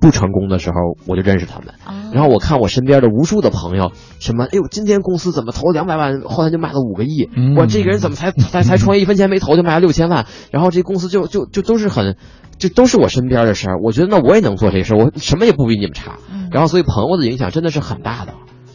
[0.00, 0.76] 不成功的时候，
[1.06, 1.74] 我就认识他们。
[2.12, 7.28] 然后我看我身边的无数的朋友，什么，哎呦，今天公司怎么投两百万，后来就卖了五个亿？
[7.56, 10.26] 我这个人怎么才才才创业一分钱没投就卖了六千万？
[10.50, 12.16] 然后这公司就就就都是很，
[12.58, 13.80] 就都是我身边的事儿。
[13.82, 16.18] 我觉得那我也能做这事儿，我什么也不比你们差。
[16.50, 18.34] 然后所以朋友的影响真的是很大的，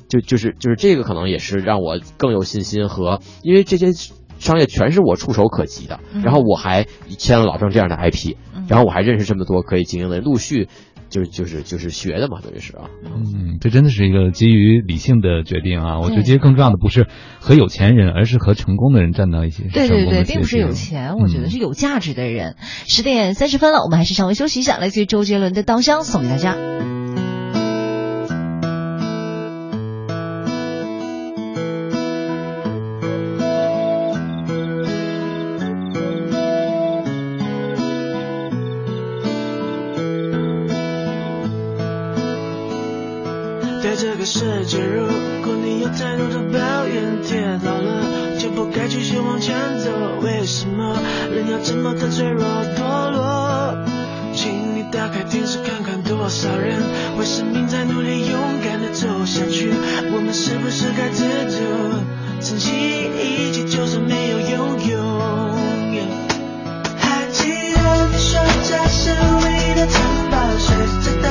[0.09, 3.91] 就就是就是这个可能也是让我更有信心和，因为这些
[4.37, 6.85] 商业全是我触手可及的，然后我还
[7.17, 8.35] 签了老郑这样的 IP，
[8.67, 10.67] 然后我还认识这么多可以经营的人，陆续。
[11.13, 12.89] 就是就是就是学的嘛，等于是啊。
[13.05, 15.99] 嗯，这真的是一个基于理性的决定啊！
[15.99, 17.05] 我觉得其实更重要的不是
[17.39, 19.63] 和有钱人，而是和成功的人站到一起。
[19.71, 22.55] 对对对，并不是有钱，我觉得是有价值的人。
[22.87, 26.57] 十点三十分了，我们还是稍微休息一下，来自于周杰伦的《稻香》送给大家。
[44.35, 45.05] 世界，如
[45.45, 48.01] 果你有太多的抱怨，跌倒了
[48.39, 49.91] 就不该继续往前走。
[50.23, 50.97] 为什么
[51.31, 52.43] 人要这么的脆弱
[52.75, 53.77] 堕落？
[54.33, 56.81] 请你打开电视看看，多少人
[57.19, 58.35] 为生命在努力，勇
[58.65, 59.71] 敢的走下去。
[60.11, 61.61] 我们是不是该知足，
[62.41, 64.97] 珍惜一切，就算没有拥有。
[66.97, 70.01] 还记得你说这是唯一的城
[70.31, 71.21] 堡，随着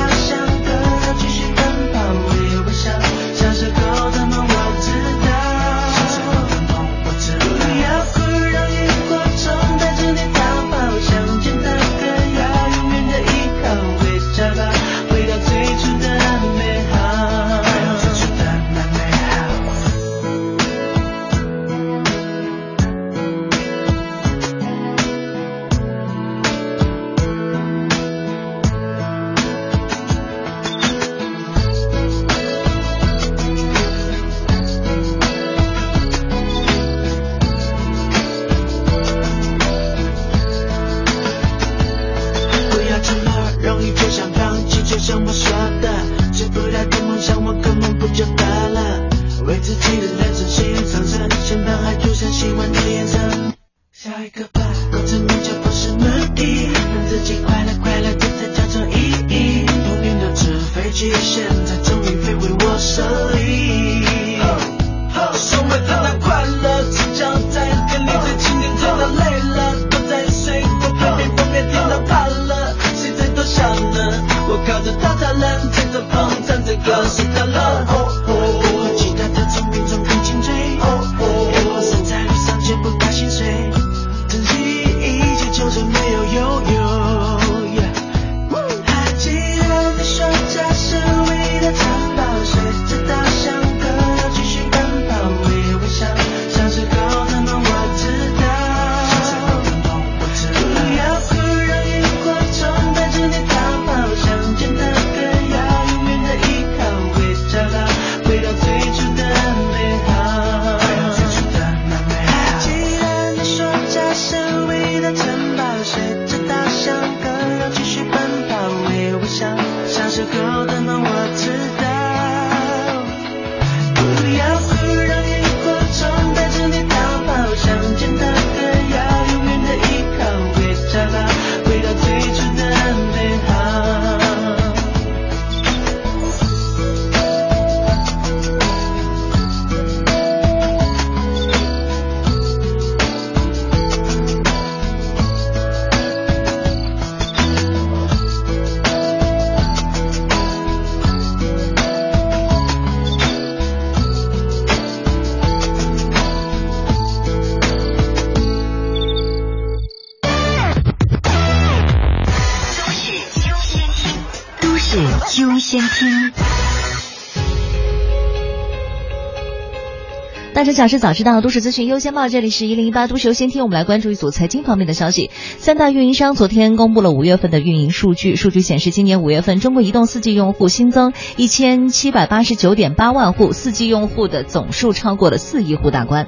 [170.63, 172.29] 大城小事早知道，都市资讯优先报。
[172.29, 175.29] 这里是一零一八都市优先听，我们来关注一组财经方面的消息。
[175.63, 186.27] 三大运营商昨天公布了五月份的运营数据，数据显示，今年五月份中国移动四 G 用户新增一千七百八十九点八万户，四 G 用户的总数超过了四亿户大关。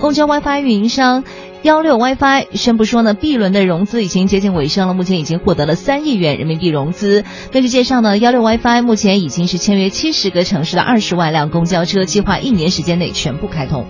[0.00, 1.22] 公交 WiFi 运营商。
[1.62, 7.22] 幺六 WiFi 宣布说呢，B 轮的融资已经接近尾声了，目前已经获得了三亿元人民币融资。
[7.52, 13.86] 根据介绍呢，幺六 WiFi 目前已经是签约七十个城市的二十万辆公交车，计划一年时间内全部开通。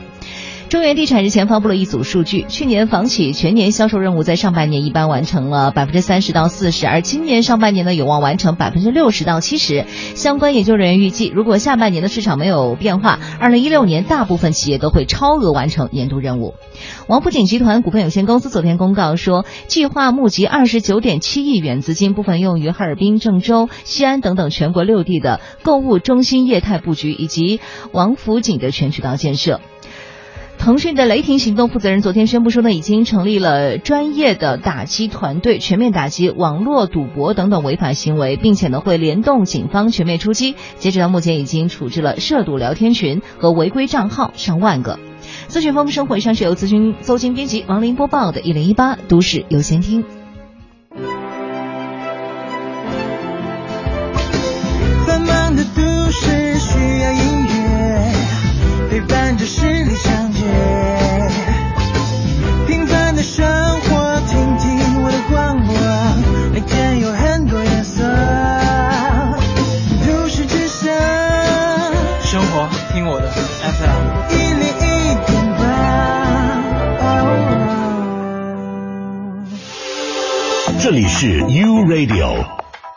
[0.72, 9.84] 中原地产日前发布了一组数据，去年房企全年销售任务在上半年一般完成了百分之三十到四十，而今年上半年呢有望完成百分之六十到七十。
[10.14, 16.54] 相关研究人员预计，如果下半年的市场没有变化，二零一六年大部分企业都会超额完成年度任务。
[17.06, 27.60] 王府井集团股份有限公司昨天公告说，计划募集二十九点七亿元资金，部分用于哈尔滨、郑州、西安等等全国六地的购物中心业态布局，以及
[27.92, 29.60] 王府井的全渠道建设。
[30.62, 40.54] 腾讯的雷霆行动负责人昨天宣布说呢，已经成立了专业的打击团队，全面打击网络赌博等等违法行为，并且呢会联动警方全面出击。
[40.78, 45.00] 截止到目前，已经处置了涉赌聊天群和违规账号上万个。
[45.48, 50.04] 资讯丰富生活上是由资讯邹金编辑王林播报的《一零一八都市优先听》。
[55.08, 55.82] 繁忙的都
[56.12, 57.41] 市需要音乐
[58.92, 60.44] 陪伴着十里长街，
[62.66, 63.42] 平凡的生
[63.80, 65.74] 活，听听我的广播，
[66.52, 68.02] 每天有很多颜色。
[70.06, 70.92] 都市之声，
[72.20, 74.04] 生活听我的 FM。
[74.30, 75.62] 一零一点八。
[80.82, 82.44] 这里是 U Radio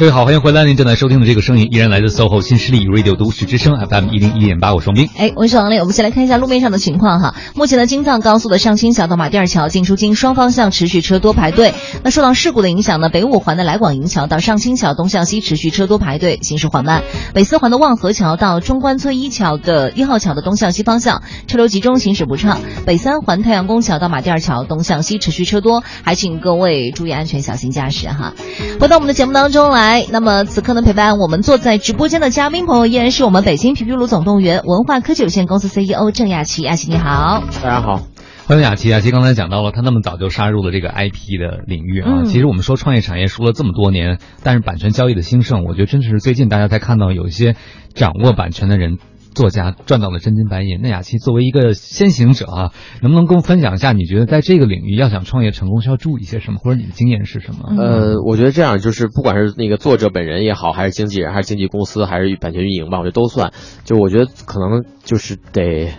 [0.00, 0.64] 各位好，欢迎回来！
[0.64, 5.10] 您正在收听的这个声音依然来自 SOHO 新势力 Radio 都市之声 FM 一零一点八，我是王斌。
[5.14, 7.34] 哎，我是王丽，我们先来看一下路面上的情况哈。
[7.54, 11.74] 目前的京藏高速的上清桥到马甸桥进出京双方向持续车多排队。
[12.02, 17.02] 那受到事故的影响呢，北五环的来广营桥到上清桥东向西持续车多排队，行驶缓慢。
[17.34, 22.58] 北四环的望河桥到中关村一桥的一号桥的东向西方向车流集中，行驶不畅。
[22.86, 28.32] 北三环太阳宫桥到马甸桥东向西持续车多，还请各位注意安全，小心驾驶哈。
[28.80, 37.42] 回到我们的节目当中来，那么此刻呢，陪伴我们坐在直播间的嘉宾朋友依然是我们北京皮皮鲁总动员文化科技有限公司 CEO 郑亚琪，亚琪你好。
[37.62, 38.02] 大家好。
[38.46, 42.20] 欢迎雅琪，雅琪刚才讲到了，他那么早就杀入了这个 IP 的领域啊。
[42.22, 47.56] 嗯其实我们说创业产业说了这么多年，但是版权交易的兴盛，我觉得真的是最近大家才看到有一些
[47.94, 48.98] 掌握版权的人。
[49.40, 50.80] 作家赚到了真金白银。
[50.82, 57.74] 那雅琪作为一个先行者啊，能不能跟我分享一下，你觉得在这个领域要想创业成功，需要注意些什么，或者你的经验是什么？
[57.82, 63.54] 呃，我觉得这样就是，不管是那个作者本人也好，还是经纪人，还是经纪公司，还是版权运营吧，我觉得都算。
[63.84, 65.94] 就我觉得可能就是得，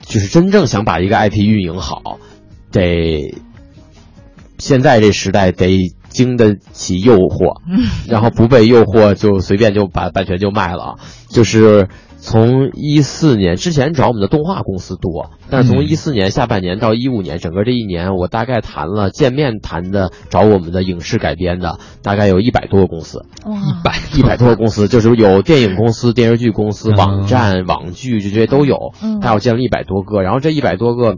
[0.00, 2.18] 就是真正想把一个 IP 运营好，
[2.72, 3.38] 得
[4.58, 5.78] 现在这时代得
[6.08, 7.60] 经得起诱惑，
[8.08, 10.94] 然后不被诱惑就随便就把版权就卖了啊。
[11.28, 11.88] 就是
[12.20, 23.24] 从一四年之前找我们的动画公司多，但是从嗯一四年下半年到一五年，整个这一年我大概谈了见面谈的找我们的影视改编的，大概有一百多个公司。
[23.46, 28.92] 一百一百多个公司，就是有电影公司、电视剧公司、网站、网剧这些都有。
[29.02, 31.16] 嗯大概我见了一百多个，然后这一百多个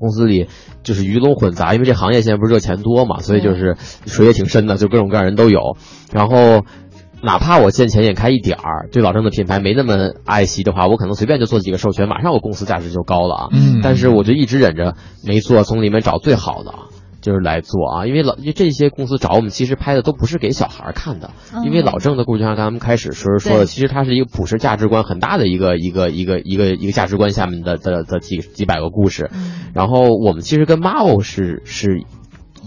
[0.00, 0.48] 公司里
[0.82, 3.76] 就是鱼龙混杂，因为这行业现在不是热钱多嘛，所以就是
[4.06, 5.76] 水也挺深的，就各种各样人都有。
[6.12, 6.64] 然后。
[7.20, 13.48] 哪怕我见钱眼开一点儿，对老郑的品牌没那么爱惜的话，我可能随便就做几个授权，马上我公司价值就高了啊。
[13.52, 16.72] 嗯但是我就一直忍着没做，从里面找最好的，
[17.20, 18.06] 就是来做啊。
[18.06, 29.30] 因为老因为这些公司找我们，其实拍的都不是给小孩儿看的，嗯因为老郑的故事就像咱们开始时候说的，其实它是一个普世价值观很大的一个一个一个一个一个价值观下面的的的几几百个故事。
[29.74, 32.04] 然后我们其实跟 Marvel 是是。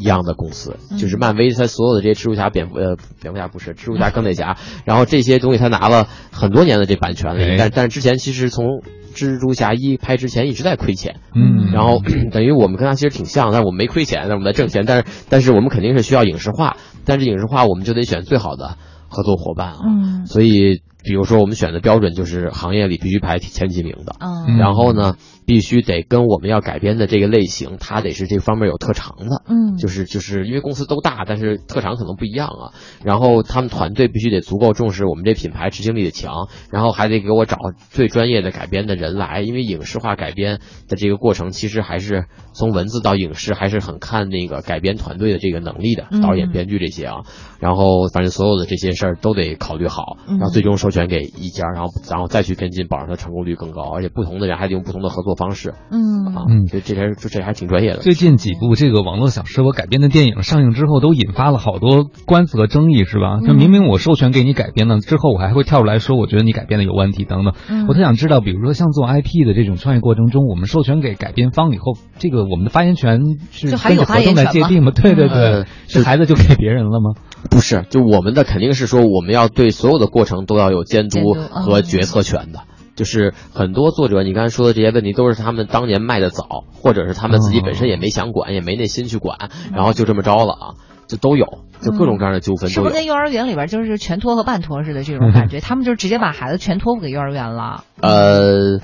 [0.01, 8.81] 一样的公司，就是漫威，它所有的这些蜘蛛侠、蝙蝠呃蝙蝠侠不是蜘蛛侠、钢铁侠，然后这些东西他拿了很多年的这版权了，哎但但是之前其实从
[9.13, 11.71] 蜘蛛侠一拍之前一直在亏钱，嗯。
[11.71, 12.01] 然后
[12.31, 20.25] 等于我们跟他其实挺像，但是我们没亏钱，但是我们在挣钱，但是但是我们肯定是需要影视化，但是影视化我们就得选最好的合作伙伴啊，嗯。
[20.25, 24.57] 所以比如说我们选的标准就是行业里必须排前几名的，嗯。
[24.57, 25.15] 然后呢
[25.51, 32.71] 必须得跟我们要改编的这个类型，它得是这方面有特长的，嗯就是就是因为公司都大，但是特长可能不一样啊。
[33.03, 37.57] 然后他们团队必须得足够重视我们这品牌执行力的强，然后还得给我找
[37.89, 47.23] 最专业的改编的人来，因为影视化改编的这个过程，其实还是从文字到影视还是很看那个改编团队的这个能力的，嗯导演、编剧这些啊。
[47.59, 56.45] 然后反正所有的这些事儿都得考虑好，嗯然后最终授权给一家，然后然后再去跟进，保证它成功率更高，而且不同的人还得用不同的合作方式嗯啊。
[56.47, 57.97] 嗯这这还这这还挺专业的。
[57.97, 63.39] 最近几部这个网络小说改编的电影上映之后，都引发了好多官司和争议，是吧？
[63.41, 67.53] 嗯就明明我授权给你改编了，之后我还会跳出来说，我觉得你改编的有问题等等。
[67.67, 74.91] 嗯我特想知道，比如说像做 IP 的这种创业过程中，我们授权给改编方以后，这个我们的发言权是根据合同来界定吗？
[74.95, 77.19] 对对对呃，这孩子就给别人了吗？
[77.49, 82.59] 不是，就我们的肯定是说，我们要对所有的过程都要有监督和决策权的。
[82.95, 90.65] 就是很多作者，你刚才说的这些问题，都是他们当年卖的早，或者是他们自己本身也没想管，也没那心去管，然后就这么着了啊，
[91.07, 91.45] 就都有，
[91.81, 92.93] 就各种各样的纠纷是不是。
[92.93, 95.59] 跟幼儿园里边就是全托和半托似的这种感觉？
[95.61, 97.83] 他们就直接把孩子全托付给幼儿园了。
[98.01, 98.79] 呃，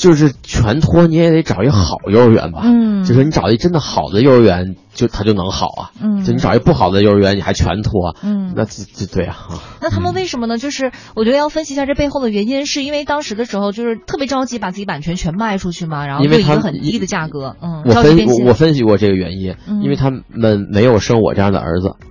[0.00, 3.04] 就是全托你也得找一个好幼儿园吧，嗯。
[3.04, 6.24] 就是你找一真的好的幼儿园，就他就能好啊，嗯。
[6.24, 8.54] 就你找一不好的幼儿园，你还全托，嗯。
[8.56, 10.56] 那这这对啊，啊那他们为什么呢？
[10.56, 18.26] 就是我觉得要分析一下这背后的原因，是因为当时的时候就是特别着急把自己版权全卖出去嘛，然后因为他用一个很低的价格，嗯，我分。
[18.26, 19.82] 我我分析过这个原因，嗯。
[19.82, 20.24] 因为他们
[20.72, 21.96] 没有生我这样的儿子。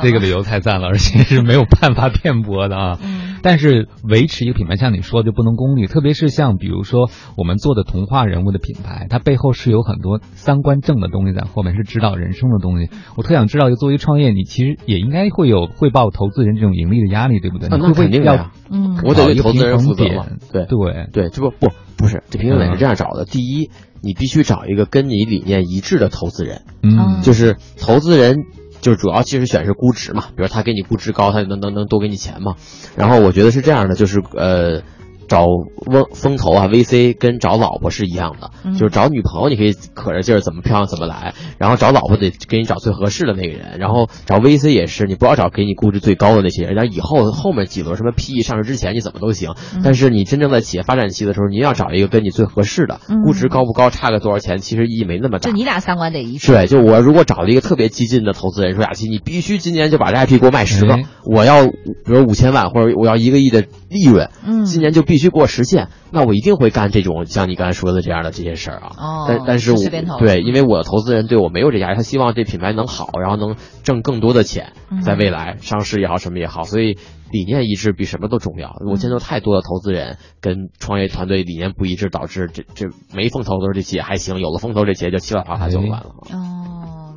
[0.00, 2.98] 这个理由太赞了，而且是没有办法辩驳的啊。
[3.48, 12.90] 但是维持一个品牌，像你说的就不能功利，特别是像比如说我们做的童话人物的品牌，它背后是有很多三观正的东西在后面，是指导人生的东西。
[13.16, 17.68] 我特想知道，就作为创业，你其实也应该会有汇报投资人这种盈利的压力，对不对？
[17.68, 20.26] 啊那你会不会要肯定的呀嗯我得对找一个投资人负责嘛？
[20.52, 23.24] 对对对，这不不不是这平衡点是这样找的。
[23.24, 23.70] 第一，
[24.02, 28.44] 你必须找一个跟你理念一致的投资人，嗯就是投资人。
[28.88, 32.54] 就主要其实选是估值嘛，比如他给你估值高，他就能能能多给你钱嘛。
[32.96, 34.82] 然后我觉得是这样的，就是呃，
[35.28, 35.44] 找
[35.86, 38.74] 风风投啊 VC 跟找老婆是一样的，嗯。
[38.74, 49.82] 就是找女朋友你可以可着劲儿怎么漂亮怎么来，然后找老婆得给你找最合适的那个人，然后找 VC 也是，你不要找给你估值最高的那些人，然后以后后面几轮什么 PE 上市之前你怎么都行，嗯。
[49.84, 53.22] 但是你真正在企业发展期的时候，你要找一个跟你最合适的，嗯。
[53.22, 55.50] 估值高不高差个多少钱，其实意义没那么大。
[55.50, 55.56] 就。
[55.56, 56.52] 你俩三观得一致。
[56.52, 61.02] 对，就我如果找了一个特别激进的投资人，说雅琪，你必须今年就把这 IP 给我卖十个，哎。
[61.24, 61.72] 我要比
[62.06, 68.92] 如五千万或者我要一个亿的利润，嗯今年就必须给我实现，那我一定会干这种像你刚才说的这样的这些事儿啊。
[68.98, 69.78] 哦但但是我
[70.18, 76.98] 对，因为我的投资人对我没有这压力，他希望这品牌能好，然后能挣更多的钱，嗯在未来上市也好，什么也好，所以
[77.30, 78.74] 理念一致比什么都重要。
[78.90, 86.14] 我见到太多的投资人跟创业团队理念不一致，导致这这没风投的时候这企业还行，有了风投这企业就稀里哗啦就完了。
[86.30, 86.57] 哦，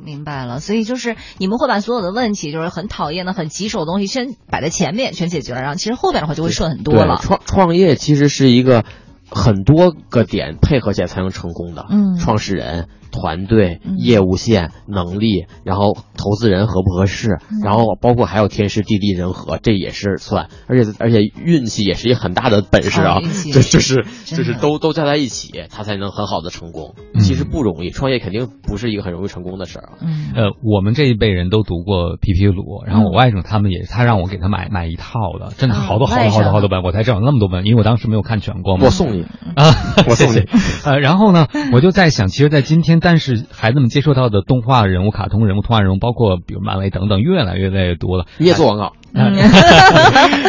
[0.04, 0.60] 明白了。
[0.60, 7.18] 所以就是你们会把所有的问题，就是很讨厌的、很棘手的东西，先摆在前面，全解决了，然后其实后边的话就会顺很多，了。
[7.22, 8.84] 创创业其实是一个
[9.30, 11.86] 很多个点配合起来才能成功的。
[11.90, 23.20] 嗯创始人、团队、业务线、能力，然后投资人合不合适，然后包括还有天时地利人和，这也是算，而且而且运气也是一个很大的本事啊。
[23.52, 26.94] 这 就是就是都都加在一起，他才能很好的成功。
[27.20, 29.92] 其实不容易，创业肯定不是一个很容易成功的事儿啊。
[30.00, 30.32] 嗯。
[30.34, 38.86] 呃，我们这一辈人都读过皮皮鲁，然后我外甥他们也，他让我给他买买一套的，真的好多好多好多好多本，我才知道有那么多本，因为我当时没有看全过嘛。
[38.86, 39.22] 我送你。
[39.54, 39.68] 啊，
[40.08, 40.46] 我送你
[40.86, 48.26] 呃，然后呢，我就在想，其实，在今天，但是孩子们接触到的动画人物、卡通人物、童话人物，包括比如漫威等等，越来越来越多了。
[48.38, 48.92] 你也做广告。
[49.14, 49.34] 嗯，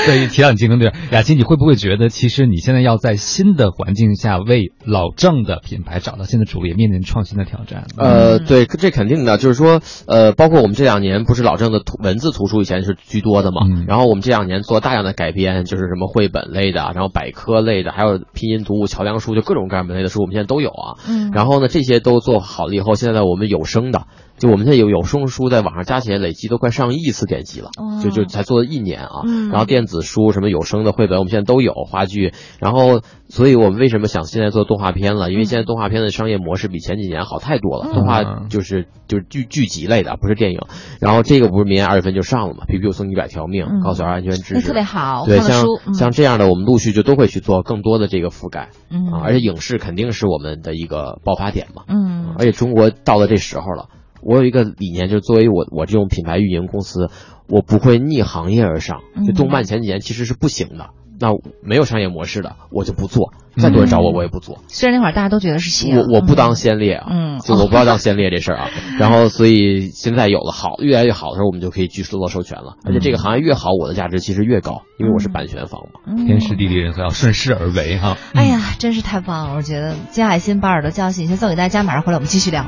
[0.06, 7.86] 对， 提到你竞争对手，雅琪，你会不会觉得，其实你现在要在新的环境下为老郑的品牌找到新的主力，面临创新的挑战？
[7.98, 20.98] 呃，对，这肯定的，就是说，呃，包括我们这两年不是老郑的图文字图书以前是居多的嘛，然后我们这两年做大量的改编，就是什么绘本类的，然后百科类的，还有拼音读物、桥梁书，就各种各样类的书，我们现在都有啊。
[21.08, 21.32] 嗯。
[21.34, 24.04] 然后呢，这些都做好了以后，现在我们有声的，
[24.38, 27.70] 就我们现在有有声书在网上加起来累计都快上亿次点击了，
[28.04, 29.22] 就就才做了一年啊。
[29.26, 35.32] 嗯然后电子书什么有声的绘本，我们现在都有话剧，然后所以我们为什么想现在做动画片了？
[35.32, 40.60] 因为现在动画片的商业模式比前几年好太多了，嗯动画就是就是剧剧集类的，不是电影。
[41.00, 42.66] 然后这个不是明年二月份就上了嘛？
[42.68, 48.70] 皮皮我送你一百条命，嗯告诉儿安全知识，特别好对，像像这样的，我们陆续就都会去做更多的这个覆盖。
[48.90, 51.84] 嗯啊，而且影视肯定是我们的一个爆发点嘛。
[51.88, 53.90] 嗯而且中国到了这时候了，
[54.26, 57.10] 我有一个理念，就是作为我我这种品牌运营公司，
[57.48, 59.00] 我不会逆行业而上。
[59.26, 60.90] 就嗯动漫前几年其实是不行的，
[61.20, 61.30] 那
[61.62, 63.34] 没有商业模式的，我就不做。
[63.56, 64.64] 再多人找我，我也不做。
[64.68, 68.70] 虽然那会儿大家都觉得是企业，我我不当先烈啊，嗯就我不要当先烈这事儿啊。
[68.98, 72.78] 然后所以现在有了好越来越好的时候，我们就可以去收到授权了。
[72.84, 76.00] 而且这个行业越好，我的价值其实越高，因为我是版权方嘛。
[76.08, 78.18] 嗯天时地利人和要顺势而为哈。
[78.34, 79.56] 哎呀，真是太棒了！
[79.56, 82.66] 我觉得金海心把耳朵叫醒，先送给大家，马上回来我们继续聊。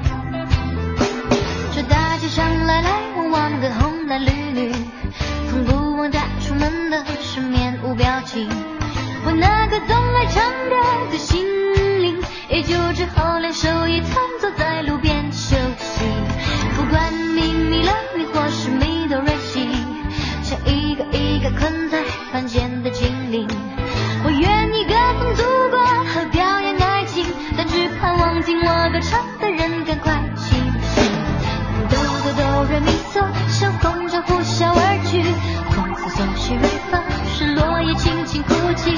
[9.68, 10.76] 那个总爱唱歌
[11.12, 11.44] 的心
[12.00, 16.06] 灵，也就只好两手一摊坐在路边休息。
[16.76, 19.68] 不管你迷了迷或是迷都瑞西，
[20.44, 23.48] 像一个一个困在凡间的精灵。
[24.24, 25.80] 我愿意歌颂祖国
[26.14, 27.26] 和表演爱情，
[27.58, 30.60] 但只盼望听我歌唱的人赶快清
[30.94, 31.12] 醒。
[31.90, 35.24] 哆哆哆来咪嗦，像风筝呼啸而去，
[35.72, 36.62] 风嗦西瑞
[36.92, 37.25] 发，是落叶轻
[38.76, 38.98] 轻哭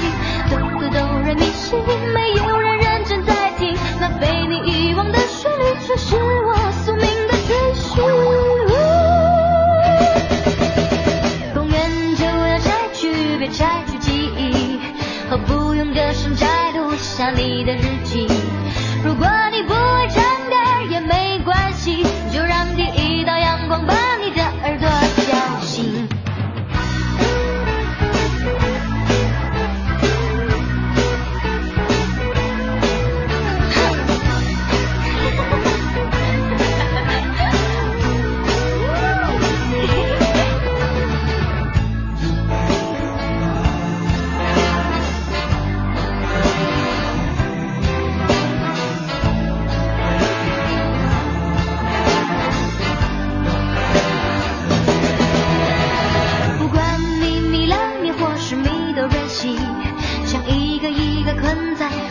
[0.50, 1.76] 哆哆哆来咪西，
[2.14, 8.02] 没有人认真在听，那被你遗忘的旋律，却是我宿命的追寻。
[11.54, 14.80] 公园就要拆去，别拆去记忆，
[15.30, 18.26] 和不用歌声摘录下你的日记。
[19.04, 19.57] 如果你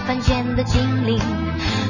[0.07, 1.19] 凡间的精灵。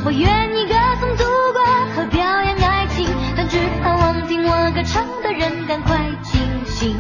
[0.04, 1.24] 我愿意歌颂祖
[1.54, 1.64] 国
[1.96, 6.98] 和表扬爱情，但只盼望听我歌唱的人赶快清醒。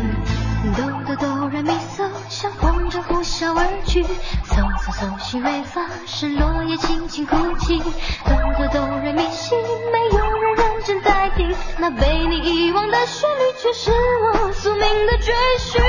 [0.76, 7.80] 哆哆哆来咪嗦，像风筝呼啸而去，嗦嗦嗦西瑞发，是落叶轻轻哭泣。
[7.80, 9.56] 哆哆哆来咪西，
[9.91, 13.91] 没有人认真在听，那被你遗忘的旋律，却是
[14.35, 15.81] 我宿命的追寻。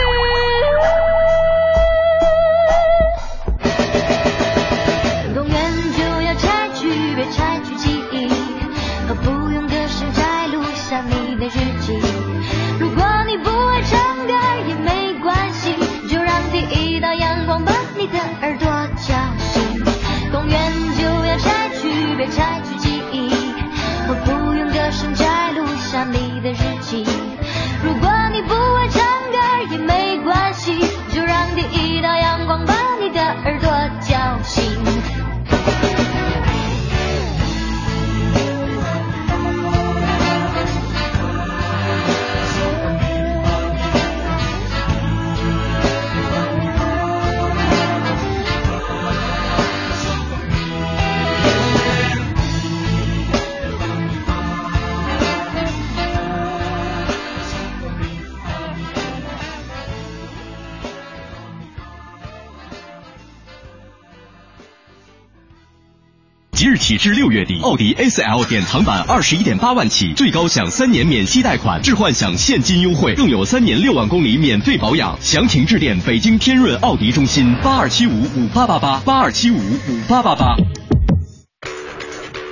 [66.89, 75.15] 起至六月底，奥迪 A4L 典藏版二十一点八万起，最高享三年免息贷款，置换享现金优惠，更有三年六万公里免费保养。
[75.20, 80.56] 详情致电北京天润奥迪中心八二七五五八八八八二七五五八八八。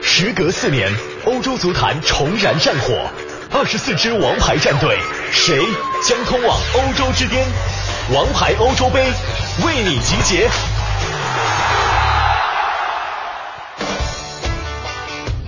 [0.03, 0.87] 时隔四年，
[1.25, 2.95] 欧洲足坛重燃战火，
[3.51, 4.99] 二十四支王牌战队，
[5.33, 5.65] 谁
[6.07, 7.43] 将通往欧洲之巅？
[8.13, 9.01] 王牌欧洲杯
[9.65, 10.47] 为你集结。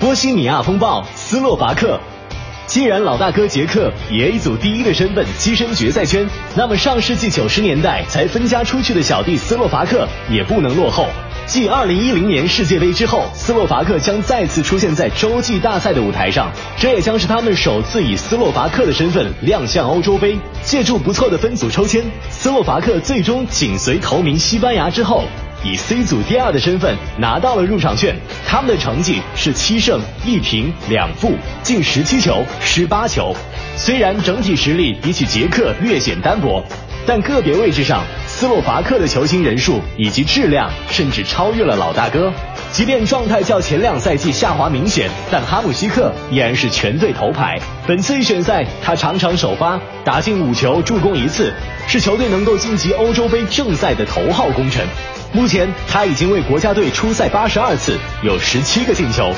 [0.08, 2.00] 波西米亚风暴，斯洛伐克。
[2.66, 6.26] 既然老大哥捷克以 A 组第一的身份跻身决赛圈，
[6.56, 11.06] 那么上世纪九十年代才分家出去的小弟斯洛伐克也不能落后。
[11.44, 20.38] 继二零一零年世界杯之后，斯洛伐克将再次出现在洲际大赛的舞台上，这也将是他们首次以斯洛伐克的身份亮相欧洲杯。
[20.64, 25.24] 借助不错的分组抽签，斯洛伐克最终紧随头名西班牙之后，
[25.62, 28.16] 以 C 组第二的身份拿到了入场券。
[28.46, 31.32] 他们的成绩是七胜一平两负，
[31.62, 33.34] 进十七球失八球。
[33.76, 36.64] 虽然整体实力比起捷克略显单薄，
[37.06, 42.32] 但个别位置上，斯洛伐克的球星人数以及质量甚至超越了老大哥。
[42.70, 47.58] 即便状态较前两赛季下滑明显，但哈姆西克依然是全队头牌。
[47.86, 51.52] 本次预选赛，他场场首发，打进五球，助攻一次，
[51.86, 54.86] 是球队能够晋级欧洲杯正赛的头号功臣。
[55.32, 59.32] 目前，他已经为国家队出赛八十二次，有十七个进球。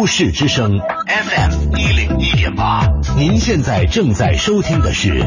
[0.00, 2.86] 都市之声 FM 一零一点八，
[3.18, 5.22] 您现在正在收听的是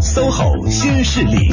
[0.00, 1.52] SOHO 新势力。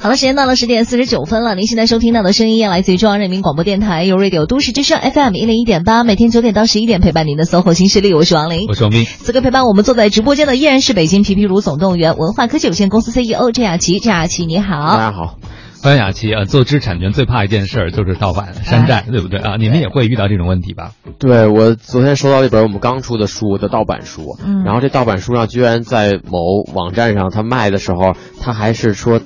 [0.00, 1.54] 好了，时间到了十点四十九分了。
[1.54, 9.06] 您现在收听到的声音来自于中央人民广播电台 u Radio 都市之声 FM 一零一点八，每天九点到十一点陪伴您的 SOHO 新势力，我是王琳，我是王斌。
[9.06, 14.96] 此刻陪伴我们坐在直播间的依然是北京皮皮鲁总动员文化科技有限公司 CEO 郑雅琪，郑雅琪你好。
[14.96, 15.38] 大家好。
[15.82, 16.44] 欢迎雅琪啊！
[16.44, 19.56] 做知识产权最怕一件事儿就是盗版、山寨，对不对啊？
[19.56, 20.92] 你们也会遇到这种问题吧？
[21.18, 26.40] 对我昨天收到一本我们刚出的书的盗版书，嗯然后这盗版书上居然在某
[26.74, 29.20] 网站上他卖的时候，他还是说。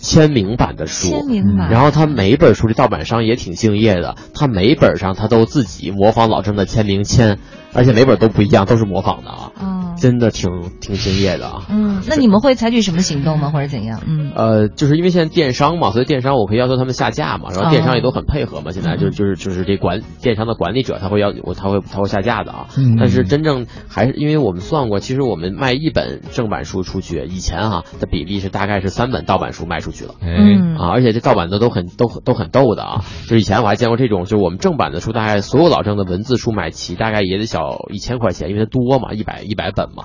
[0.00, 7.40] 签名版的书，签名版然后他每一本书这盗版商也挺敬业的，他每本上他都自己模仿老郑的签名签，
[7.74, 10.50] 而且每本都不一样，都是模仿的啊，哦，真的挺
[10.80, 11.62] 挺敬业的啊。
[11.68, 14.00] 嗯，那你们会采取什么行动吗，或者怎样？
[14.06, 18.70] 嗯，呃，就是因为现在电商嘛，所以电商我可以要求他们下架嘛，然后电商也都很配合嘛。
[18.72, 22.66] 现在就就是就是这管电商的管理者他会要我他会他会下架的啊。
[22.76, 30.14] 嗯但是真正还是因为我们算过，其实我们卖一本正版书出去，以前哈、的比例是大概是三本盗版书卖出去了。
[30.20, 33.04] 嗯，啊，而且这盗版的都很都很都很逗的啊！
[33.24, 37.57] 就是以前我还见过这种，就是我们正版的书，大概所有老郑的文字书买齐，大概也得小
[37.90, 40.04] 一千块钱，因为它多嘛，一百一百本嘛。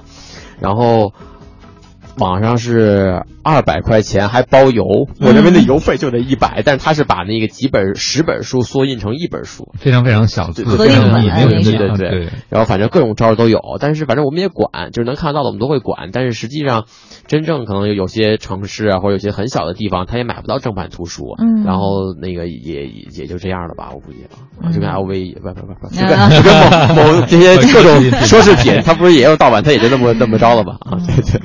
[0.59, 1.13] 然后
[2.17, 4.83] 网上是二百块钱还包邮，
[5.19, 16.85] 我认为那邮费就得一百，但是他是把那个几本十本书缩印成一本书，非常非常小字，对非常版密，没有人对对对，然后反正各种招儿都有，但是反正我们也管，就是能看得到的我们都会管，但是实际上
[17.27, 21.63] 真正可能有有些城市啊，或者有些很小的地方，他也买不到正版图书，嗯。
[21.63, 24.25] 然后那个也也也就这样了吧，我估计
[24.61, 27.91] 啊，就跟 LV 不不不不，就啊跟就跟某 某这些各种
[28.21, 30.77] 奢侈品，它不是也有盗版，它也就那么那么着了吧？
[30.81, 31.41] 啊，对对，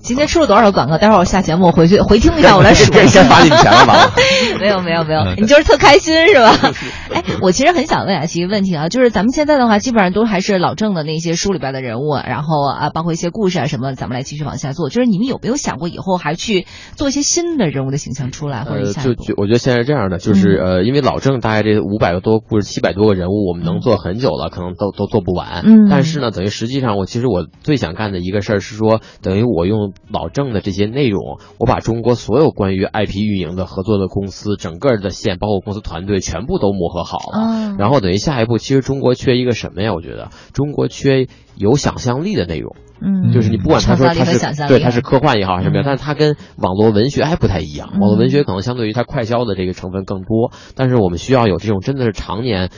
[0.00, 0.98] 今天出了多少个广告？
[0.98, 2.92] 待会儿我下节目我回去回听一下，我来数。
[3.06, 4.12] 先罚你钱了吧？
[4.60, 6.72] 没有没有没有，嗯你就是特开心是吧？
[7.12, 14.88] 哎，我其实很想问雅琪一个问题啊，就是咱们现在的话，基本上都还是老郑的那些书里边的人物，然后啊，包括一些故事啊什么，咱们来继续往下做。
[14.88, 18.92] 就是你们有没有想过以后还去做一些新的人物的形象出来，或者？
[18.92, 25.62] 就就我觉得现在是这样的，就是呃，因为老郑大概这五百个多故事，七百多个人物，我们能做很久了，可能都都做不完。
[25.64, 31.25] 嗯但是呢，等于实际上我其实我最想干的一个事儿是说，等于我用老郑的这些内容，
[31.58, 37.38] 我把中国所有关于 IP 运营的合作的公司，整个的线，包括公司团队，全部都磨合好了。
[37.38, 39.92] 嗯然后等于下一步，其实中国缺一个什么呀？
[39.92, 41.26] 我觉得中国缺
[41.56, 42.76] 有想象力的内容。
[42.98, 44.38] 嗯就是你不管他说他是
[44.68, 47.90] 对他是科幻也好还是什么样，嗯但是它跟网络文学还不太一样。
[48.00, 52.70] 网络文学可能相对于它快消的这个成分更多，但是我们需要有这种真的是常年。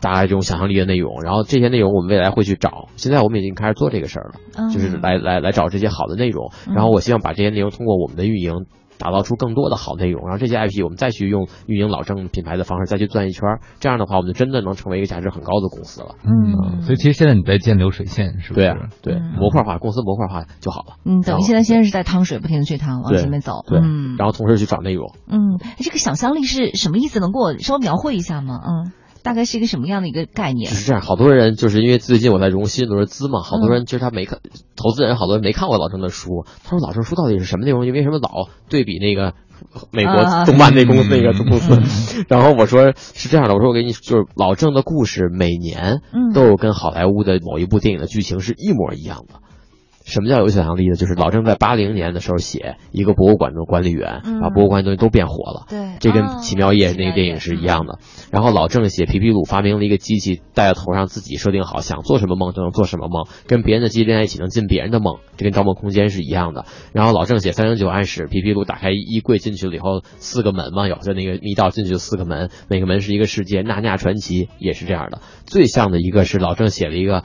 [0.00, 2.88] 大家这种想象力的内容，然后这些内容我们未来会去找。
[2.96, 6.50] 现在我们已经开始做这个事儿了，嗯就是来来来找这些好的内容。
[6.74, 8.66] 然后我希望把这些内容通过我们的运营，
[8.98, 10.22] 打造出更多的好内容。
[10.24, 16.14] 然后这些 IP 我们再去用运营老郑品牌的方式再去转一圈儿，这样的话我们就真的能成为一个价值很高的公司了。
[16.24, 18.66] 嗯，所以其实现在你在建流水线，是不是？
[18.66, 20.94] 对啊，对，模块化，公司模块化就好了。
[21.04, 23.64] 嗯，等于现在先是在趟水，不停的去趟，往前面走。
[23.66, 25.12] 对，嗯然后同时去找内容。
[25.28, 27.20] 嗯，这个想象力是什么意思？
[27.20, 28.60] 能给我稍微描绘一下吗？
[28.64, 28.92] 嗯，
[29.26, 30.76] 大概是一个什么样的一个概念就？
[30.76, 34.38] 是这样，好多人就是因为最近我在融新融资嘛，好多人就是他没看，
[34.76, 36.46] 投资人好多人没看过老郑的书。
[36.62, 37.84] 他说老郑书到底是什么内容？
[37.84, 39.34] 因为什么老对比那个
[39.90, 42.24] 美国啊动漫那公司那个 公司？
[42.28, 49.40] 然后我说是这样的，我说我给你就是老郑的故事每年嗯都有跟好莱坞的某一部电影的剧情是一模一样的。
[50.06, 50.94] 什么叫有想象力呢？
[50.94, 55.66] 就是老郑在八零年的时候写一个博物馆的管理员，嗯把博物馆的东西都变活了。
[55.68, 57.98] 对这跟哦《奇妙夜》那个电影是一样的。
[58.30, 66.66] 然后老郑写皮皮鲁发明了一个机器，戴在头上自己设定好想做什么梦就能做什么梦，跟别人的机器连在一起能进别人的梦，这跟《盗梦空间》是一样的。
[66.92, 73.62] 然后老郑写三零九暗室，皮皮鲁打开衣柜进去了以后，四个门嘛，有就那个密道进去四个门，每个门是一个世界。
[73.62, 75.20] 纳尼亚传奇也是这样的。
[75.46, 77.24] 最像的一个是老郑写了一个，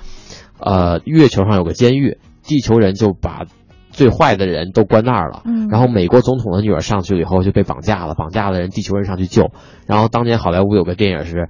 [0.59, 2.17] 呃，月球上有个监狱，
[2.51, 3.45] 地球人就把。
[3.93, 9.51] 最坏的人都关那儿了，嗯然后美国总统的女儿上去了以后就被绑架了，绑架的人地球人上去救，
[9.85, 11.49] 然后当年好莱坞有个电影是，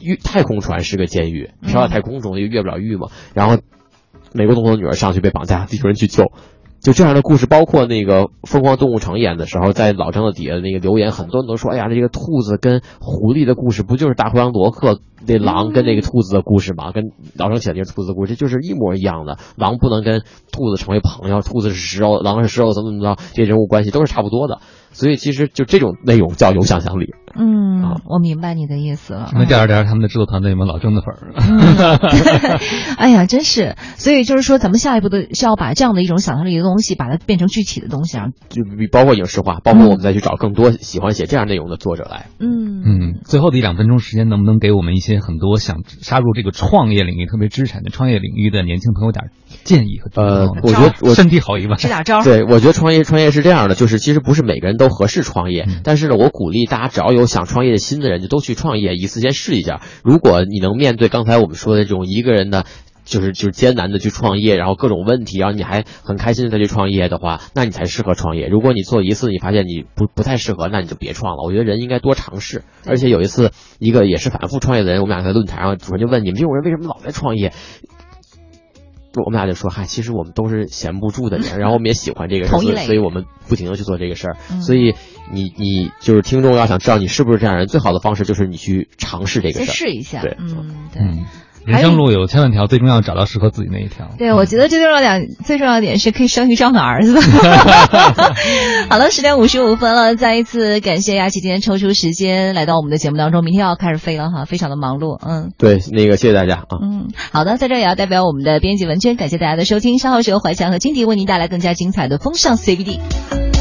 [0.00, 3.58] 狱太空船是个监狱，飘在太空中又越不了狱嘛，然后
[4.32, 6.32] 美国总统的女儿上去被绑架，地球人去救。
[6.86, 16.92] 就这样的故事，包括那个《疯狂动物城》演的时候，在老张的底下那个留言，很多人都说：“哎呀，这个兔子跟狐狸的故事，不就是大灰狼罗克那狼跟那个兔子的故事吗？
[16.92, 19.36] 跟老张写的那个兔子的故事，就是一模一样的。
[19.56, 20.22] 狼不能跟
[20.52, 24.60] 兔子成为朋友，兔子是食肉，狼是食肉，怎么怎么着，这人物关系都是差不多的。
[24.92, 27.14] 所以其实就这种内容叫有想象力。
[27.34, 29.30] 嗯，我明白你的意思了。
[29.34, 32.58] 那第二点，他们的制作团队有没有老郑的粉儿？
[32.96, 38.28] 哎呀，真是，所以就是说，咱们下一步的是要把这样的一种想象力的东西，把它变成具体的东西啊。
[38.48, 42.26] 就比包括影视化，包括我们再去找更多喜欢写这样内容的作者来。
[42.38, 49.30] 嗯嗯，最后的一两分钟时间，能不能给我们一些很多想杀入这个创业领域，特别知识产权创业领域的年轻朋友点儿
[49.64, 52.22] 建议和呃，我觉得我身体好一万，支点招。
[52.22, 59.80] 对，我觉得创业创业是这样的，就是其实不是每个人都合适创业，但是呢，我鼓励大家只要有想创业的心的人，就都去创业，一次先试一下。
[60.04, 62.64] 如果你能面对刚才我们说的这种一个人的。
[63.06, 68.48] 就是就是艰难的去创业，然后各种问题，然后你还很开心的再去创业的话，那你才适合创业。
[68.48, 71.44] 如果你做一次，你发现你不不太适合，那你就别创了。
[71.44, 72.64] 我觉得人应该多尝试。
[72.84, 77.52] 而且有一次，一个也是反复创业的人，我们俩在论坛上，主任就问你们这种人为什么老在创业？
[79.24, 84.36] 我们俩就说，嗨，其实我们都是闲不住的人，然后我们也喜欢这个事儿，所以我们不停的去做这个事儿。
[84.50, 84.94] 嗯所以
[85.32, 90.20] 你你就是听众要想知道你是不是这样人，最好的方式就是你去尝试这个事儿，试一下。
[90.20, 91.02] 对，嗯，对。
[91.66, 94.08] 嗯，人生路有千万条，最重要找到适合自己那一条。
[94.16, 97.18] 对，我觉得最重要点，最重要点是可以生一个这样的儿子。
[98.88, 106.78] 好了，十点五十五分了，再一次感谢雅琪今天抽出时间来到我们的节目当中，明天要开始飞了哈，非常的忙碌，嗯对，那个谢谢大家啊。
[106.80, 113.55] 嗯，好的，在这也要代表我们的编辑文娟，感谢大家的收听，稍后是由怀强和金迪为您带来更加精彩的风尚 CBD。